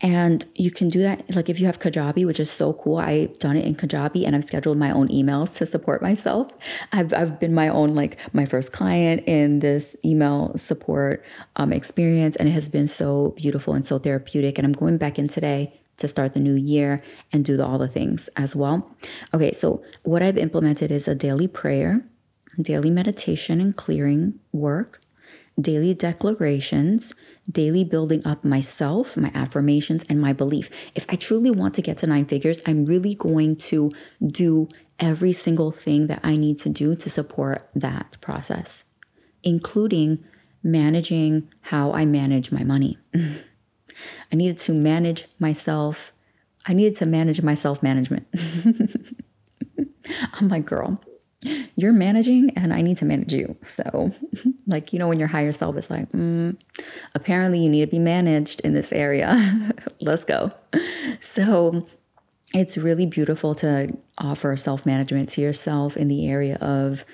And 0.00 0.44
you 0.54 0.70
can 0.70 0.88
do 0.88 1.00
that, 1.00 1.34
like 1.34 1.48
if 1.48 1.58
you 1.58 1.66
have 1.66 1.80
Kajabi, 1.80 2.24
which 2.24 2.38
is 2.38 2.50
so 2.50 2.72
cool. 2.72 2.98
I've 2.98 3.36
done 3.40 3.56
it 3.56 3.64
in 3.64 3.74
Kajabi 3.74 4.24
and 4.24 4.36
I've 4.36 4.44
scheduled 4.44 4.78
my 4.78 4.92
own 4.92 5.08
emails 5.08 5.56
to 5.56 5.66
support 5.66 6.02
myself. 6.02 6.52
I've, 6.92 7.12
I've 7.12 7.40
been 7.40 7.52
my 7.52 7.68
own, 7.68 7.96
like 7.96 8.16
my 8.32 8.44
first 8.44 8.72
client 8.72 9.24
in 9.26 9.58
this 9.58 9.96
email 10.04 10.56
support 10.56 11.24
um, 11.56 11.72
experience. 11.72 12.36
And 12.36 12.48
it 12.48 12.52
has 12.52 12.68
been 12.68 12.86
so 12.86 13.34
beautiful 13.36 13.74
and 13.74 13.84
so 13.84 13.98
therapeutic. 13.98 14.56
And 14.56 14.66
I'm 14.66 14.72
going 14.72 14.98
back 14.98 15.18
in 15.18 15.26
today 15.26 15.74
to 15.96 16.06
start 16.06 16.32
the 16.32 16.40
new 16.40 16.54
year 16.54 17.00
and 17.32 17.44
do 17.44 17.56
the, 17.56 17.66
all 17.66 17.78
the 17.78 17.88
things 17.88 18.28
as 18.36 18.54
well. 18.54 18.88
Okay, 19.34 19.52
so 19.52 19.82
what 20.04 20.22
I've 20.22 20.38
implemented 20.38 20.92
is 20.92 21.08
a 21.08 21.14
daily 21.16 21.48
prayer, 21.48 22.04
daily 22.60 22.90
meditation 22.90 23.60
and 23.60 23.74
clearing 23.74 24.38
work, 24.52 25.00
daily 25.60 25.92
declarations, 25.92 27.14
daily 27.50 27.84
building 27.84 28.26
up 28.26 28.44
myself, 28.44 29.16
my 29.16 29.30
affirmations, 29.34 30.04
and 30.08 30.20
my 30.20 30.32
belief. 30.32 30.70
If 30.94 31.06
I 31.08 31.16
truly 31.16 31.50
want 31.50 31.74
to 31.74 31.82
get 31.82 31.98
to 31.98 32.06
nine 32.06 32.26
figures, 32.26 32.60
I'm 32.66 32.84
really 32.84 33.14
going 33.14 33.56
to 33.56 33.90
do 34.24 34.68
every 35.00 35.32
single 35.32 35.70
thing 35.70 36.08
that 36.08 36.20
I 36.22 36.36
need 36.36 36.58
to 36.60 36.68
do 36.68 36.94
to 36.96 37.08
support 37.10 37.68
that 37.74 38.16
process, 38.20 38.84
including 39.42 40.24
managing 40.62 41.48
how 41.62 41.92
I 41.92 42.04
manage 42.04 42.52
my 42.52 42.64
money. 42.64 42.98
I 43.14 44.36
needed 44.36 44.58
to 44.58 44.72
manage 44.72 45.26
myself. 45.38 46.12
I 46.66 46.72
needed 46.74 46.96
to 46.96 47.06
manage 47.06 47.42
my 47.42 47.54
self 47.54 47.82
management. 47.82 48.26
I'm 50.34 50.48
like, 50.48 50.66
girl, 50.66 51.00
you're 51.76 51.92
managing 51.92 52.50
and 52.56 52.72
I 52.72 52.82
need 52.82 52.96
to 52.98 53.04
manage 53.04 53.32
you. 53.32 53.56
So, 53.62 54.12
like, 54.66 54.92
you 54.92 54.98
know, 54.98 55.08
when 55.08 55.18
your 55.18 55.28
higher 55.28 55.52
self 55.52 55.76
is 55.76 55.90
like, 55.90 56.10
mm, 56.12 56.56
apparently 57.14 57.60
you 57.60 57.68
need 57.68 57.80
to 57.80 57.86
be 57.86 57.98
managed 57.98 58.60
in 58.62 58.74
this 58.74 58.92
area. 58.92 59.72
Let's 60.00 60.24
go. 60.24 60.52
So, 61.20 61.86
it's 62.54 62.78
really 62.78 63.04
beautiful 63.04 63.54
to 63.56 63.96
offer 64.16 64.56
self 64.56 64.86
management 64.86 65.28
to 65.30 65.40
yourself 65.40 65.96
in 65.96 66.08
the 66.08 66.28
area 66.28 66.56
of 66.56 67.04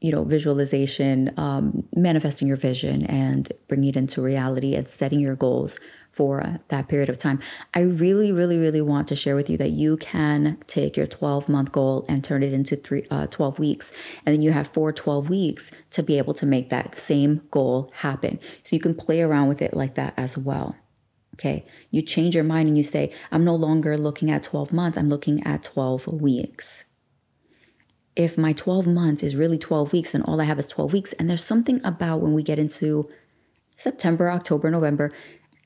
you 0.00 0.12
know, 0.12 0.24
visualization, 0.24 1.32
um, 1.36 1.82
manifesting 1.96 2.46
your 2.46 2.56
vision 2.56 3.04
and 3.06 3.50
bringing 3.66 3.88
it 3.88 3.96
into 3.96 4.20
reality 4.20 4.74
and 4.74 4.88
setting 4.88 5.20
your 5.20 5.34
goals 5.34 5.80
for 6.16 6.60
that 6.68 6.88
period 6.88 7.10
of 7.10 7.18
time. 7.18 7.38
I 7.74 7.80
really, 7.80 8.32
really, 8.32 8.56
really 8.56 8.80
want 8.80 9.06
to 9.08 9.16
share 9.16 9.36
with 9.36 9.50
you 9.50 9.58
that 9.58 9.72
you 9.72 9.98
can 9.98 10.56
take 10.66 10.96
your 10.96 11.06
12 11.06 11.46
month 11.46 11.72
goal 11.72 12.06
and 12.08 12.24
turn 12.24 12.42
it 12.42 12.54
into 12.54 12.74
three, 12.74 13.06
uh, 13.10 13.26
12 13.26 13.58
weeks. 13.58 13.92
And 14.24 14.34
then 14.34 14.40
you 14.40 14.52
have 14.52 14.66
four 14.66 14.94
12 14.94 15.28
weeks 15.28 15.70
to 15.90 16.02
be 16.02 16.16
able 16.16 16.32
to 16.32 16.46
make 16.46 16.70
that 16.70 16.96
same 16.96 17.42
goal 17.50 17.92
happen. 17.96 18.40
So 18.64 18.74
you 18.74 18.80
can 18.80 18.94
play 18.94 19.20
around 19.20 19.48
with 19.48 19.60
it 19.60 19.74
like 19.74 19.94
that 19.96 20.14
as 20.16 20.38
well. 20.38 20.74
Okay. 21.34 21.66
You 21.90 22.00
change 22.00 22.34
your 22.34 22.44
mind 22.44 22.68
and 22.68 22.78
you 22.78 22.82
say, 22.82 23.12
I'm 23.30 23.44
no 23.44 23.54
longer 23.54 23.98
looking 23.98 24.30
at 24.30 24.42
12 24.42 24.72
months, 24.72 24.96
I'm 24.96 25.10
looking 25.10 25.46
at 25.46 25.62
12 25.64 26.06
weeks 26.08 26.86
if 28.16 28.38
my 28.38 28.54
12 28.54 28.86
months 28.86 29.22
is 29.22 29.36
really 29.36 29.58
12 29.58 29.92
weeks 29.92 30.14
and 30.14 30.24
all 30.24 30.40
I 30.40 30.44
have 30.44 30.58
is 30.58 30.68
12 30.68 30.94
weeks, 30.94 31.12
and 31.12 31.28
there's 31.28 31.44
something 31.44 31.82
about 31.84 32.22
when 32.22 32.32
we 32.32 32.42
get 32.42 32.58
into 32.58 33.10
September, 33.76 34.30
October, 34.30 34.70
November, 34.70 35.10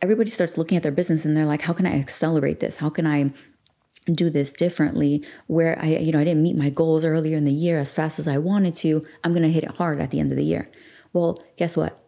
everybody 0.03 0.31
starts 0.31 0.57
looking 0.57 0.77
at 0.77 0.83
their 0.83 0.93
business 0.93 1.25
and 1.25 1.37
they're 1.37 1.45
like, 1.45 1.63
how 1.63 1.73
can 1.73 1.87
I 1.87 1.99
accelerate 1.99 2.61
this? 2.61 2.77
How 2.77 2.91
can 2.91 3.07
I 3.07 3.31
do 4.07 4.31
this 4.31 4.53
differently 4.53 5.25
where 5.47 5.79
I, 5.81 5.89
you 5.89 6.13
know, 6.13 6.21
I 6.21 6.25
didn't 6.25 6.43
meet 6.43 6.57
my 6.57 6.71
goals 6.71 7.05
earlier 7.05 7.37
in 7.37 7.45
the 7.45 7.53
year 7.53 7.79
as 7.79 7.93
fast 7.93 8.19
as 8.19 8.27
I 8.27 8.39
wanted 8.39 8.75
to. 8.77 9.05
I'm 9.23 9.33
going 9.33 9.43
to 9.43 9.51
hit 9.51 9.65
it 9.65 9.77
hard 9.77 10.01
at 10.01 10.11
the 10.11 10.21
end 10.21 10.31
of 10.31 10.37
the 10.37 10.45
year. 10.45 10.69
Well, 11.13 11.39
guess 11.57 11.77
what? 11.77 12.01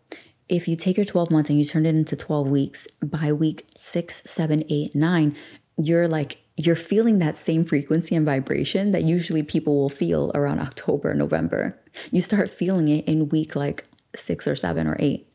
If 0.48 0.68
you 0.68 0.76
take 0.76 0.96
your 0.96 1.06
12 1.06 1.30
months 1.30 1.50
and 1.50 1.58
you 1.58 1.64
turn 1.64 1.86
it 1.86 1.90
into 1.90 2.16
12 2.16 2.48
weeks, 2.48 2.86
by 3.02 3.32
week 3.32 3.66
six, 3.76 4.22
seven, 4.24 4.64
eight, 4.68 4.94
nine, 4.94 5.36
you're 5.76 6.08
like 6.08 6.38
you're 6.56 6.76
feeling 6.76 7.18
that 7.18 7.36
same 7.36 7.64
frequency 7.64 8.14
and 8.14 8.26
vibration 8.26 8.92
that 8.92 9.04
usually 9.04 9.42
people 9.42 9.76
will 9.76 9.88
feel 9.88 10.30
around 10.34 10.60
October, 10.60 11.14
November. 11.14 11.80
You 12.10 12.20
start 12.20 12.50
feeling 12.50 12.88
it 12.88 13.06
in 13.06 13.30
week 13.30 13.56
like 13.56 13.84
six 14.14 14.46
or 14.46 14.54
seven 14.54 14.86
or 14.86 14.96
eight. 14.98 15.26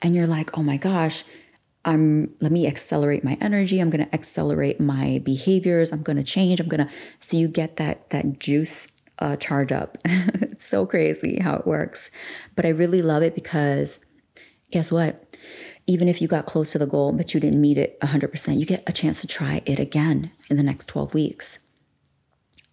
And 0.00 0.14
you're 0.16 0.26
like, 0.26 0.56
oh 0.56 0.62
my 0.62 0.78
gosh, 0.78 1.24
I'm 1.84 2.34
let 2.40 2.52
me 2.52 2.66
accelerate 2.66 3.24
my 3.24 3.36
energy. 3.40 3.80
I'm 3.80 3.90
gonna 3.90 4.08
accelerate 4.12 4.80
my 4.80 5.20
behaviors. 5.24 5.92
I'm 5.92 6.02
gonna 6.02 6.24
change. 6.24 6.60
I'm 6.60 6.68
gonna 6.68 6.88
so 7.20 7.36
you 7.36 7.48
get 7.48 7.76
that 7.76 8.10
that 8.10 8.38
juice 8.38 8.88
uh, 9.18 9.36
charge 9.36 9.72
up. 9.72 9.98
it's 10.04 10.66
so 10.66 10.86
crazy 10.86 11.40
how 11.40 11.54
it 11.56 11.66
works. 11.66 12.10
But 12.54 12.66
I 12.66 12.70
really 12.70 13.02
love 13.02 13.22
it 13.22 13.34
because 13.34 14.00
guess 14.70 14.90
what? 14.90 15.24
even 15.86 16.08
if 16.08 16.22
you 16.22 16.28
got 16.28 16.46
close 16.46 16.72
to 16.72 16.78
the 16.78 16.86
goal 16.86 17.12
but 17.12 17.34
you 17.34 17.40
didn't 17.40 17.60
meet 17.60 17.78
it 17.78 17.98
100%, 18.00 18.58
you 18.58 18.66
get 18.66 18.82
a 18.86 18.92
chance 18.92 19.20
to 19.20 19.26
try 19.26 19.62
it 19.66 19.78
again 19.78 20.30
in 20.48 20.56
the 20.56 20.62
next 20.62 20.86
12 20.86 21.14
weeks. 21.14 21.58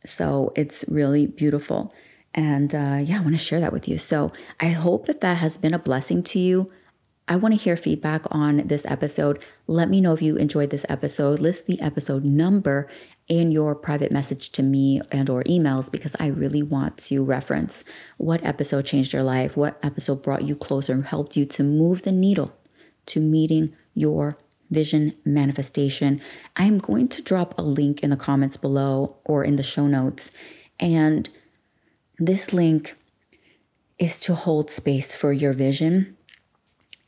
So 0.05 0.53
it's 0.55 0.85
really 0.87 1.27
beautiful. 1.27 1.93
And 2.33 2.73
uh, 2.73 2.99
yeah, 3.03 3.17
I 3.17 3.21
want 3.21 3.33
to 3.33 3.37
share 3.37 3.59
that 3.59 3.73
with 3.73 3.87
you. 3.87 3.97
So 3.97 4.31
I 4.59 4.67
hope 4.67 5.07
that 5.07 5.21
that 5.21 5.37
has 5.37 5.57
been 5.57 5.73
a 5.73 5.79
blessing 5.79 6.23
to 6.23 6.39
you. 6.39 6.69
I 7.31 7.35
want 7.35 7.53
to 7.53 7.63
hear 7.63 7.77
feedback 7.77 8.23
on 8.31 8.65
this 8.65 8.83
episode. 8.87 9.45
Let 9.67 9.87
me 9.87 10.01
know 10.01 10.13
if 10.13 10.21
you 10.21 10.35
enjoyed 10.37 10.71
this 10.71 10.85
episode. 10.89 11.39
List 11.39 11.67
the 11.67 11.79
episode 11.79 12.25
number 12.25 12.89
in 13.27 13.51
your 13.51 13.75
private 13.75 14.11
message 14.11 14.51
to 14.53 14.63
me 14.63 14.99
and 15.11 15.29
or 15.29 15.43
emails 15.43 15.91
because 15.91 16.15
I 16.19 16.25
really 16.25 16.63
want 16.63 16.97
to 16.97 17.23
reference 17.23 17.83
what 18.17 18.43
episode 18.43 18.87
changed 18.87 19.13
your 19.13 19.21
life, 19.21 19.55
what 19.55 19.77
episode 19.83 20.23
brought 20.23 20.41
you 20.41 20.55
closer 20.55 20.93
and 20.93 21.05
helped 21.05 21.37
you 21.37 21.45
to 21.45 21.61
move 21.61 22.01
the 22.01 22.11
needle 22.11 22.51
to 23.05 23.19
meeting 23.19 23.75
your 23.93 24.35
vision 24.71 25.13
manifestation. 25.23 26.19
I'm 26.55 26.79
going 26.79 27.09
to 27.09 27.21
drop 27.21 27.53
a 27.59 27.61
link 27.61 28.01
in 28.01 28.09
the 28.09 28.17
comments 28.17 28.57
below 28.57 29.17
or 29.23 29.43
in 29.43 29.55
the 29.55 29.61
show 29.61 29.85
notes. 29.85 30.31
And 30.79 31.29
this 32.17 32.53
link 32.53 32.95
is 33.99 34.19
to 34.21 34.33
hold 34.33 34.71
space 34.71 35.13
for 35.13 35.31
your 35.31 35.53
vision 35.53 36.15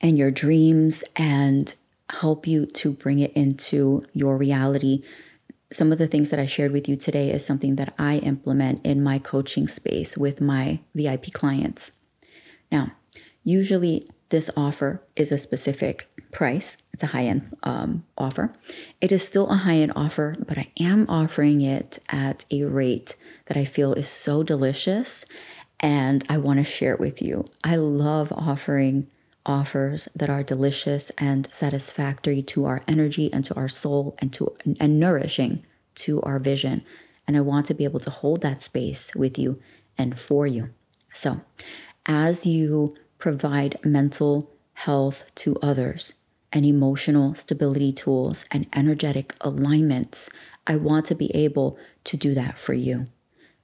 and 0.01 0.17
your 0.17 0.31
dreams 0.31 1.03
and 1.15 1.73
help 2.09 2.45
you 2.45 2.65
to 2.65 2.91
bring 2.91 3.19
it 3.19 3.31
into 3.33 4.03
your 4.13 4.37
reality. 4.37 5.03
Some 5.71 5.91
of 5.91 5.97
the 5.97 6.07
things 6.07 6.29
that 6.31 6.39
I 6.39 6.45
shared 6.45 6.71
with 6.71 6.89
you 6.89 6.97
today 6.97 7.31
is 7.31 7.45
something 7.45 7.75
that 7.77 7.93
I 7.97 8.17
implement 8.17 8.85
in 8.85 9.01
my 9.01 9.19
coaching 9.19 9.67
space 9.67 10.17
with 10.17 10.41
my 10.41 10.79
VIP 10.93 11.31
clients. 11.31 11.91
Now, 12.71 12.91
usually 13.43 14.07
this 14.29 14.49
offer 14.57 15.01
is 15.15 15.31
a 15.31 15.37
specific 15.37 16.07
price. 16.31 16.77
It's 16.93 17.03
a 17.03 17.07
high 17.07 17.25
end 17.25 17.55
um, 17.63 18.05
offer. 18.17 18.53
It 18.99 19.11
is 19.11 19.25
still 19.25 19.49
a 19.49 19.57
high 19.57 19.75
end 19.75 19.93
offer, 19.95 20.35
but 20.45 20.57
I 20.57 20.71
am 20.79 21.05
offering 21.09 21.61
it 21.61 21.99
at 22.09 22.45
a 22.51 22.63
rate 22.63 23.15
that 23.45 23.57
I 23.57 23.65
feel 23.65 23.93
is 23.93 24.09
so 24.09 24.43
delicious 24.43 25.25
and 25.79 26.23
I 26.29 26.37
want 26.37 26.59
to 26.59 26.63
share 26.63 26.93
it 26.93 26.99
with 26.99 27.21
you. 27.21 27.45
I 27.63 27.75
love 27.75 28.31
offering 28.31 29.07
offers 29.45 30.07
that 30.15 30.29
are 30.29 30.43
delicious 30.43 31.09
and 31.17 31.47
satisfactory 31.51 32.41
to 32.43 32.65
our 32.65 32.83
energy 32.87 33.31
and 33.33 33.43
to 33.45 33.55
our 33.55 33.67
soul 33.67 34.15
and 34.19 34.31
to 34.33 34.55
and 34.79 34.99
nourishing 34.99 35.65
to 35.95 36.21
our 36.21 36.39
vision. 36.39 36.83
And 37.27 37.37
I 37.37 37.41
want 37.41 37.65
to 37.67 37.73
be 37.73 37.83
able 37.83 37.99
to 38.01 38.09
hold 38.09 38.41
that 38.41 38.61
space 38.61 39.13
with 39.15 39.37
you 39.37 39.59
and 39.97 40.19
for 40.19 40.45
you. 40.47 40.69
So, 41.13 41.41
as 42.05 42.45
you 42.45 42.95
provide 43.17 43.77
mental 43.85 44.51
health 44.73 45.23
to 45.35 45.57
others 45.61 46.13
and 46.51 46.65
emotional 46.65 47.35
stability 47.35 47.93
tools 47.93 48.45
and 48.51 48.67
energetic 48.73 49.35
alignments, 49.41 50.29
I 50.65 50.75
want 50.75 51.05
to 51.07 51.15
be 51.15 51.33
able 51.35 51.77
to 52.05 52.17
do 52.17 52.33
that 52.33 52.57
for 52.59 52.73
you 52.73 53.07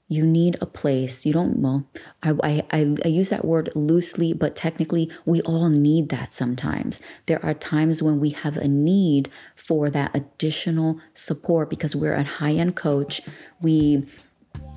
you 0.10 0.26
need 0.26 0.56
a 0.62 0.65
place. 0.65 1.26
You 1.26 1.34
don't, 1.34 1.58
well, 1.58 1.86
I, 2.24 2.63
I, 2.72 2.96
I, 3.04 3.08
use 3.08 3.30
that 3.30 3.43
word 3.43 3.70
loosely, 3.76 4.32
but 4.32 4.56
technically, 4.56 5.12
we 5.26 5.41
all 5.41 5.70
need 5.70 6.10
that 6.10 6.34
sometimes. 6.34 7.02
There 7.26 7.43
are 7.43 7.54
times 7.54 8.02
when 8.02 8.20
we 8.20 8.30
have 8.30 8.56
a 8.56 8.67
need 8.67 9.30
for 9.56 9.89
that 9.89 10.15
additional 10.15 11.02
support 11.13 11.70
because 11.70 11.96
we're 11.96 12.13
a 12.13 12.24
high 12.24 12.54
end 12.54 12.76
coach. 12.78 13.22
We, 13.62 14.08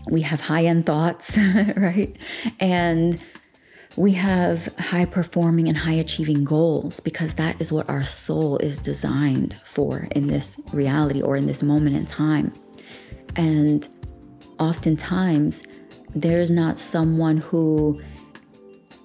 we 0.09 0.23
have 0.23 0.41
high 0.43 0.65
end 0.65 0.87
thoughts, 0.87 1.39
right? 1.77 2.17
And 2.59 3.25
we 3.97 4.13
have 4.13 4.75
high 4.79 5.05
performing 5.05 5.69
and 5.69 5.79
high 5.79 5.95
achieving 5.95 6.45
goals 6.45 6.99
because 7.01 7.35
that 7.35 7.61
is 7.61 7.71
what 7.71 7.89
our 7.89 8.03
soul 8.03 8.59
is 8.59 8.79
designed 8.79 9.61
for 9.65 10.09
in 10.13 10.27
this 10.27 10.57
reality 10.73 11.23
or 11.23 11.37
in 11.37 11.47
this 11.47 11.63
moment 11.63 11.97
in 11.97 12.07
time. 12.07 12.53
And 13.37 13.89
oftentimes 14.61 15.63
there's 16.15 16.51
not 16.51 16.79
someone 16.79 17.39
who 17.39 18.01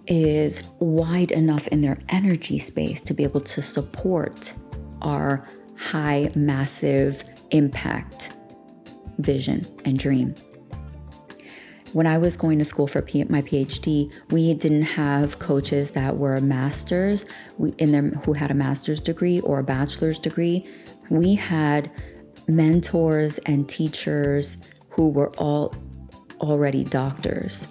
is 0.07 0.61
wide 0.79 1.31
enough 1.31 1.67
in 1.69 1.81
their 1.81 1.97
energy 2.09 2.59
space 2.59 3.01
to 3.01 3.13
be 3.13 3.23
able 3.23 3.41
to 3.41 3.61
support 3.61 4.53
our 5.01 5.47
high, 5.77 6.31
massive 6.35 7.23
impact 7.51 8.33
vision 9.19 9.65
and 9.85 9.97
dream. 9.97 10.35
When 11.93 12.07
I 12.07 12.17
was 12.17 12.35
going 12.35 12.59
to 12.59 12.65
school 12.65 12.87
for 12.87 13.01
P- 13.01 13.23
my 13.25 13.41
PhD, 13.41 14.13
we 14.29 14.53
didn't 14.53 14.81
have 14.81 15.39
coaches 15.39 15.91
that 15.91 16.17
were 16.17 16.41
masters 16.41 17.25
in 17.77 17.93
them 17.93 18.19
who 18.25 18.33
had 18.33 18.51
a 18.51 18.53
master's 18.53 18.99
degree 18.99 19.39
or 19.41 19.59
a 19.59 19.63
bachelor's 19.63 20.19
degree. 20.19 20.67
We 21.09 21.35
had 21.35 21.89
mentors 22.47 23.37
and 23.39 23.69
teachers 23.69 24.57
who 24.95 25.09
were 25.09 25.29
all 25.37 25.73
already 26.41 26.83
doctors. 26.83 27.67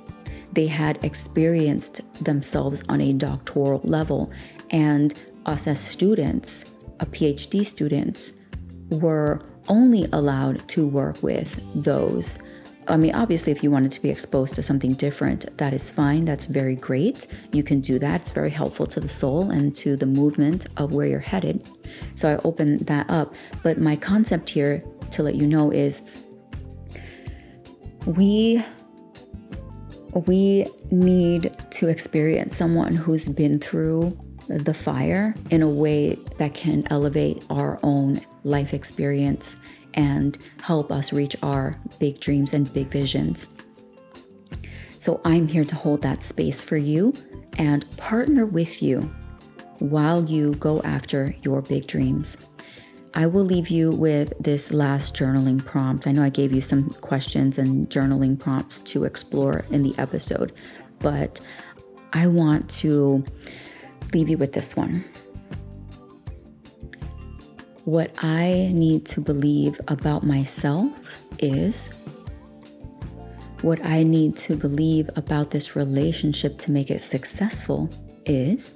They 0.52 0.66
had 0.66 1.02
experienced 1.04 2.00
themselves 2.24 2.82
on 2.88 3.00
a 3.00 3.12
doctoral 3.12 3.80
level, 3.82 4.30
and 4.70 5.20
us 5.46 5.66
as 5.66 5.80
students, 5.80 6.74
a 7.00 7.06
PhD 7.06 7.64
students, 7.66 8.32
were 8.90 9.42
only 9.68 10.06
allowed 10.12 10.66
to 10.68 10.86
work 10.86 11.22
with 11.22 11.60
those. 11.74 12.38
I 12.86 12.98
mean, 12.98 13.14
obviously, 13.14 13.50
if 13.50 13.62
you 13.62 13.70
wanted 13.70 13.92
to 13.92 14.02
be 14.02 14.10
exposed 14.10 14.54
to 14.56 14.62
something 14.62 14.92
different, 14.92 15.56
that 15.56 15.72
is 15.72 15.88
fine. 15.88 16.26
That's 16.26 16.44
very 16.44 16.74
great. 16.76 17.26
You 17.52 17.62
can 17.62 17.80
do 17.80 17.98
that. 17.98 18.20
It's 18.20 18.30
very 18.30 18.50
helpful 18.50 18.86
to 18.88 19.00
the 19.00 19.08
soul 19.08 19.50
and 19.50 19.74
to 19.76 19.96
the 19.96 20.06
movement 20.06 20.66
of 20.76 20.92
where 20.92 21.06
you're 21.06 21.18
headed. 21.18 21.66
So 22.14 22.30
I 22.30 22.36
opened 22.44 22.80
that 22.80 23.08
up. 23.08 23.36
But 23.62 23.78
my 23.78 23.96
concept 23.96 24.50
here 24.50 24.84
to 25.12 25.22
let 25.22 25.34
you 25.34 25.46
know 25.46 25.70
is 25.70 26.02
we 28.06 28.62
we 30.26 30.64
need 30.90 31.56
to 31.70 31.88
experience 31.88 32.56
someone 32.56 32.94
who's 32.94 33.28
been 33.28 33.58
through 33.58 34.16
the 34.48 34.74
fire 34.74 35.34
in 35.50 35.62
a 35.62 35.68
way 35.68 36.16
that 36.38 36.54
can 36.54 36.86
elevate 36.90 37.44
our 37.50 37.80
own 37.82 38.20
life 38.44 38.74
experience 38.74 39.56
and 39.94 40.38
help 40.62 40.92
us 40.92 41.12
reach 41.12 41.34
our 41.42 41.80
big 41.98 42.20
dreams 42.20 42.52
and 42.52 42.72
big 42.72 42.88
visions. 42.88 43.48
So 44.98 45.20
I'm 45.24 45.48
here 45.48 45.64
to 45.64 45.74
hold 45.74 46.02
that 46.02 46.22
space 46.22 46.62
for 46.62 46.76
you 46.76 47.12
and 47.58 47.84
partner 47.96 48.46
with 48.46 48.82
you 48.82 49.00
while 49.78 50.24
you 50.24 50.52
go 50.54 50.80
after 50.82 51.34
your 51.42 51.60
big 51.62 51.86
dreams. 51.86 52.36
I 53.16 53.26
will 53.26 53.44
leave 53.44 53.68
you 53.68 53.90
with 53.92 54.32
this 54.40 54.72
last 54.72 55.14
journaling 55.14 55.64
prompt. 55.64 56.08
I 56.08 56.12
know 56.12 56.24
I 56.24 56.30
gave 56.30 56.52
you 56.52 56.60
some 56.60 56.90
questions 56.90 57.58
and 57.58 57.88
journaling 57.88 58.38
prompts 58.38 58.80
to 58.80 59.04
explore 59.04 59.64
in 59.70 59.84
the 59.84 59.94
episode, 59.98 60.52
but 60.98 61.40
I 62.12 62.26
want 62.26 62.68
to 62.70 63.24
leave 64.12 64.28
you 64.28 64.36
with 64.36 64.52
this 64.52 64.74
one. 64.74 65.04
What 67.84 68.10
I 68.18 68.70
need 68.72 69.06
to 69.06 69.20
believe 69.20 69.80
about 69.86 70.24
myself 70.24 71.24
is 71.38 71.90
what 73.62 73.84
I 73.84 74.02
need 74.02 74.36
to 74.38 74.56
believe 74.56 75.08
about 75.14 75.50
this 75.50 75.76
relationship 75.76 76.58
to 76.58 76.72
make 76.72 76.90
it 76.90 77.00
successful 77.00 77.88
is 78.26 78.74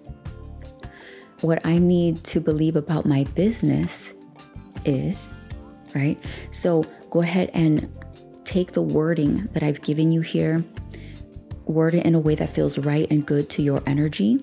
what 1.40 1.64
I 1.66 1.78
need 1.78 2.22
to 2.24 2.40
believe 2.40 2.76
about 2.76 3.04
my 3.04 3.24
business 3.34 4.14
is, 4.88 5.30
right? 5.94 6.18
So 6.50 6.82
go 7.10 7.20
ahead 7.20 7.50
and 7.54 7.88
take 8.44 8.72
the 8.72 8.82
wording 8.82 9.48
that 9.52 9.62
I've 9.62 9.80
given 9.82 10.10
you 10.10 10.22
here, 10.22 10.64
word 11.66 11.94
it 11.94 12.06
in 12.06 12.14
a 12.14 12.20
way 12.20 12.34
that 12.34 12.48
feels 12.48 12.78
right 12.78 13.06
and 13.10 13.26
good 13.26 13.50
to 13.50 13.62
your 13.62 13.82
energy, 13.86 14.42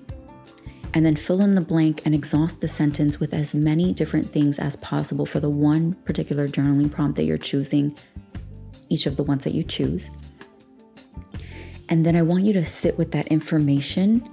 and 0.94 1.04
then 1.04 1.16
fill 1.16 1.40
in 1.40 1.54
the 1.54 1.60
blank 1.60 2.02
and 2.06 2.14
exhaust 2.14 2.60
the 2.60 2.68
sentence 2.68 3.20
with 3.20 3.34
as 3.34 3.54
many 3.54 3.92
different 3.92 4.26
things 4.26 4.58
as 4.58 4.76
possible 4.76 5.26
for 5.26 5.40
the 5.40 5.50
one 5.50 5.92
particular 6.04 6.46
journaling 6.46 6.90
prompt 6.90 7.16
that 7.16 7.24
you're 7.24 7.36
choosing, 7.36 7.96
each 8.88 9.06
of 9.06 9.16
the 9.16 9.22
ones 9.22 9.44
that 9.44 9.54
you 9.54 9.64
choose. 9.64 10.10
And 11.88 12.06
then 12.06 12.16
I 12.16 12.22
want 12.22 12.44
you 12.44 12.52
to 12.54 12.64
sit 12.64 12.96
with 12.96 13.12
that 13.12 13.26
information 13.28 14.28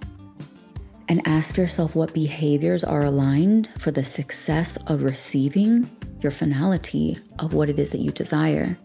and 1.14 1.28
ask 1.28 1.58
yourself 1.58 1.96
what 1.96 2.12
behaviors 2.12 2.84
are 2.84 3.04
aligned 3.04 3.70
for 3.78 3.92
the 3.92 4.04
success 4.04 4.78
of 4.88 5.04
receiving 5.04 5.88
your 6.22 6.32
finality 6.32 7.16
of 7.38 7.54
what 7.54 7.70
it 7.70 7.78
is 7.78 7.92
that 7.92 8.00
you 8.00 8.10
desire. 8.10 8.76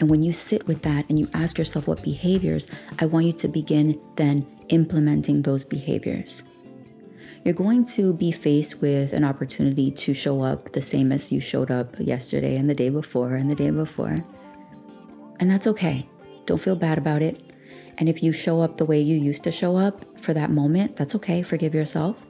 And 0.00 0.10
when 0.10 0.24
you 0.24 0.32
sit 0.32 0.66
with 0.66 0.82
that 0.82 1.08
and 1.08 1.20
you 1.20 1.28
ask 1.34 1.56
yourself 1.56 1.86
what 1.86 2.02
behaviors, 2.02 2.66
I 2.98 3.06
want 3.06 3.26
you 3.26 3.32
to 3.34 3.46
begin 3.46 4.00
then 4.16 4.44
implementing 4.70 5.42
those 5.42 5.64
behaviors. 5.64 6.42
You're 7.44 7.54
going 7.54 7.84
to 7.94 8.12
be 8.12 8.32
faced 8.32 8.80
with 8.80 9.12
an 9.12 9.22
opportunity 9.22 9.92
to 9.92 10.14
show 10.14 10.40
up 10.40 10.72
the 10.72 10.82
same 10.82 11.12
as 11.12 11.30
you 11.30 11.40
showed 11.40 11.70
up 11.70 11.94
yesterday 12.00 12.56
and 12.56 12.68
the 12.68 12.74
day 12.74 12.88
before 12.88 13.36
and 13.36 13.48
the 13.48 13.54
day 13.54 13.70
before. 13.70 14.16
And 15.38 15.48
that's 15.48 15.68
okay. 15.68 16.08
Don't 16.46 16.60
feel 16.60 16.74
bad 16.74 16.98
about 16.98 17.22
it. 17.22 17.40
And 17.98 18.08
if 18.08 18.22
you 18.22 18.32
show 18.32 18.60
up 18.60 18.76
the 18.76 18.84
way 18.84 19.00
you 19.00 19.18
used 19.18 19.44
to 19.44 19.52
show 19.52 19.76
up 19.76 20.18
for 20.18 20.34
that 20.34 20.50
moment, 20.50 20.96
that's 20.96 21.14
okay. 21.14 21.42
Forgive 21.42 21.74
yourself. 21.74 22.22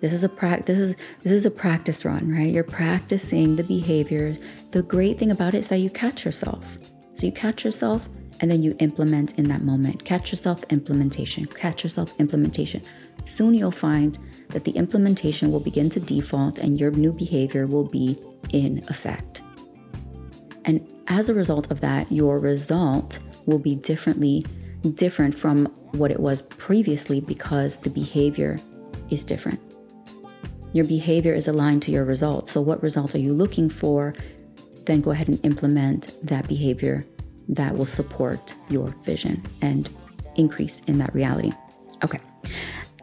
This 0.00 0.12
is 0.12 0.24
a 0.24 0.28
pra- 0.28 0.62
this 0.64 0.78
is 0.78 0.96
this 1.22 1.32
is 1.32 1.46
a 1.46 1.50
practice 1.50 2.04
run, 2.04 2.30
right? 2.30 2.52
You're 2.52 2.64
practicing 2.64 3.56
the 3.56 3.64
behaviors. 3.64 4.38
The 4.72 4.82
great 4.82 5.18
thing 5.18 5.30
about 5.30 5.54
it 5.54 5.58
is 5.58 5.68
that 5.70 5.78
you 5.78 5.90
catch 5.90 6.24
yourself. 6.24 6.76
So 7.14 7.26
you 7.26 7.32
catch 7.32 7.64
yourself 7.64 8.08
and 8.40 8.50
then 8.50 8.62
you 8.62 8.76
implement 8.80 9.38
in 9.38 9.48
that 9.48 9.62
moment. 9.62 10.04
Catch 10.04 10.30
yourself 10.30 10.64
implementation. 10.70 11.46
Catch 11.46 11.82
yourself 11.82 12.14
implementation. 12.20 12.82
Soon 13.24 13.54
you'll 13.54 13.70
find 13.70 14.18
that 14.50 14.64
the 14.64 14.72
implementation 14.72 15.50
will 15.50 15.60
begin 15.60 15.88
to 15.90 16.00
default 16.00 16.58
and 16.58 16.78
your 16.78 16.90
new 16.90 17.12
behavior 17.12 17.66
will 17.66 17.88
be 17.88 18.18
in 18.50 18.84
effect. 18.88 19.42
And 20.64 20.86
as 21.08 21.28
a 21.28 21.34
result 21.34 21.70
of 21.70 21.80
that, 21.80 22.10
your 22.12 22.38
result 22.38 23.20
will 23.46 23.58
be 23.58 23.76
differently 23.76 24.44
different 24.92 25.34
from 25.34 25.66
what 25.92 26.10
it 26.10 26.20
was 26.20 26.42
previously 26.42 27.20
because 27.20 27.76
the 27.78 27.90
behavior 27.90 28.58
is 29.10 29.24
different. 29.24 29.60
Your 30.72 30.84
behavior 30.84 31.34
is 31.34 31.48
aligned 31.48 31.82
to 31.82 31.90
your 31.90 32.04
results. 32.04 32.52
So, 32.52 32.60
what 32.60 32.82
result 32.82 33.14
are 33.14 33.18
you 33.18 33.32
looking 33.32 33.70
for? 33.70 34.14
Then 34.84 35.00
go 35.00 35.10
ahead 35.10 35.28
and 35.28 35.44
implement 35.44 36.16
that 36.22 36.46
behavior 36.48 37.04
that 37.48 37.76
will 37.76 37.86
support 37.86 38.54
your 38.68 38.88
vision 39.04 39.42
and 39.62 39.88
increase 40.36 40.80
in 40.80 40.98
that 40.98 41.14
reality. 41.14 41.52
Okay. 42.04 42.18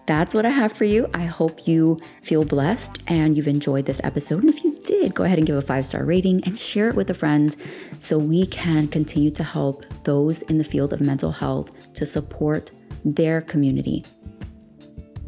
That's 0.05 0.35
what 0.35 0.45
I 0.45 0.49
have 0.49 0.73
for 0.73 0.83
you. 0.83 1.09
I 1.13 1.23
hope 1.23 1.67
you 1.67 1.99
feel 2.21 2.43
blessed 2.43 3.01
and 3.07 3.37
you've 3.37 3.47
enjoyed 3.47 3.85
this 3.85 4.01
episode. 4.03 4.43
And 4.43 4.53
if 4.53 4.63
you 4.63 4.77
did, 4.83 5.15
go 5.15 5.23
ahead 5.23 5.37
and 5.37 5.47
give 5.47 5.55
a 5.55 5.61
five 5.61 5.85
star 5.85 6.03
rating 6.03 6.43
and 6.43 6.57
share 6.57 6.89
it 6.89 6.95
with 6.95 7.09
a 7.09 7.13
friend 7.13 7.55
so 7.99 8.17
we 8.17 8.45
can 8.45 8.87
continue 8.87 9.31
to 9.31 9.43
help 9.43 9.85
those 10.03 10.41
in 10.43 10.57
the 10.57 10.63
field 10.63 10.91
of 10.91 10.99
mental 10.99 11.31
health 11.31 11.93
to 11.93 12.05
support 12.05 12.71
their 13.05 13.41
community 13.41 14.03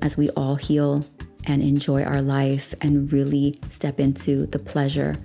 as 0.02 0.18
we 0.18 0.30
all 0.32 0.56
heal 0.56 1.04
and 1.46 1.62
enjoy 1.62 2.04
our 2.04 2.22
life 2.22 2.74
and 2.82 3.12
really 3.14 3.56
step 3.70 4.00
into 4.00 4.46
the 4.48 4.60
pleasure 4.60 5.16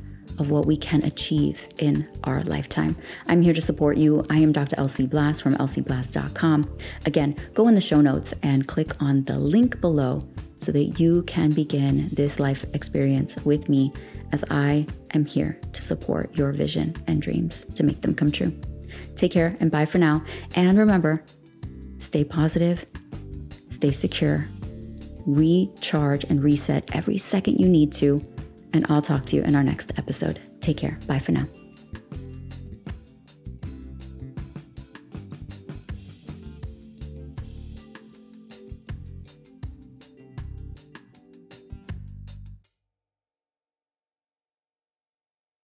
of 0.40 0.50
what 0.50 0.66
we 0.66 0.76
can 0.76 1.04
achieve 1.04 1.68
in 1.78 2.08
our 2.24 2.42
lifetime. 2.42 2.96
I'm 3.28 3.42
here 3.42 3.52
to 3.52 3.60
support 3.60 3.98
you. 3.98 4.24
I 4.30 4.38
am 4.38 4.52
Dr. 4.52 4.76
Elsie 4.78 5.06
Blass 5.06 5.40
from 5.40 5.54
elsieblass.com. 5.54 6.78
Again, 7.06 7.36
go 7.54 7.68
in 7.68 7.74
the 7.74 7.80
show 7.80 8.00
notes 8.00 8.34
and 8.42 8.66
click 8.66 9.00
on 9.00 9.22
the 9.24 9.38
link 9.38 9.80
below 9.80 10.26
so 10.56 10.72
that 10.72 10.98
you 10.98 11.22
can 11.24 11.50
begin 11.50 12.08
this 12.12 12.40
life 12.40 12.64
experience 12.74 13.36
with 13.44 13.68
me 13.68 13.92
as 14.32 14.44
I 14.50 14.86
am 15.12 15.26
here 15.26 15.60
to 15.72 15.82
support 15.82 16.34
your 16.34 16.52
vision 16.52 16.96
and 17.06 17.20
dreams 17.20 17.66
to 17.74 17.82
make 17.82 18.00
them 18.00 18.14
come 18.14 18.32
true. 18.32 18.58
Take 19.16 19.32
care 19.32 19.56
and 19.60 19.70
bye 19.70 19.86
for 19.86 19.98
now. 19.98 20.24
And 20.56 20.78
remember, 20.78 21.22
stay 21.98 22.24
positive, 22.24 22.86
stay 23.68 23.90
secure, 23.90 24.48
recharge 25.26 26.24
and 26.24 26.42
reset 26.42 26.94
every 26.94 27.18
second 27.18 27.58
you 27.58 27.68
need 27.68 27.92
to. 27.92 28.20
And 28.72 28.86
I'll 28.88 29.02
talk 29.02 29.26
to 29.26 29.36
you 29.36 29.42
in 29.42 29.54
our 29.54 29.64
next 29.64 29.92
episode. 29.98 30.40
Take 30.60 30.76
care. 30.76 30.98
Bye 31.06 31.18
for 31.18 31.32
now. 31.32 31.46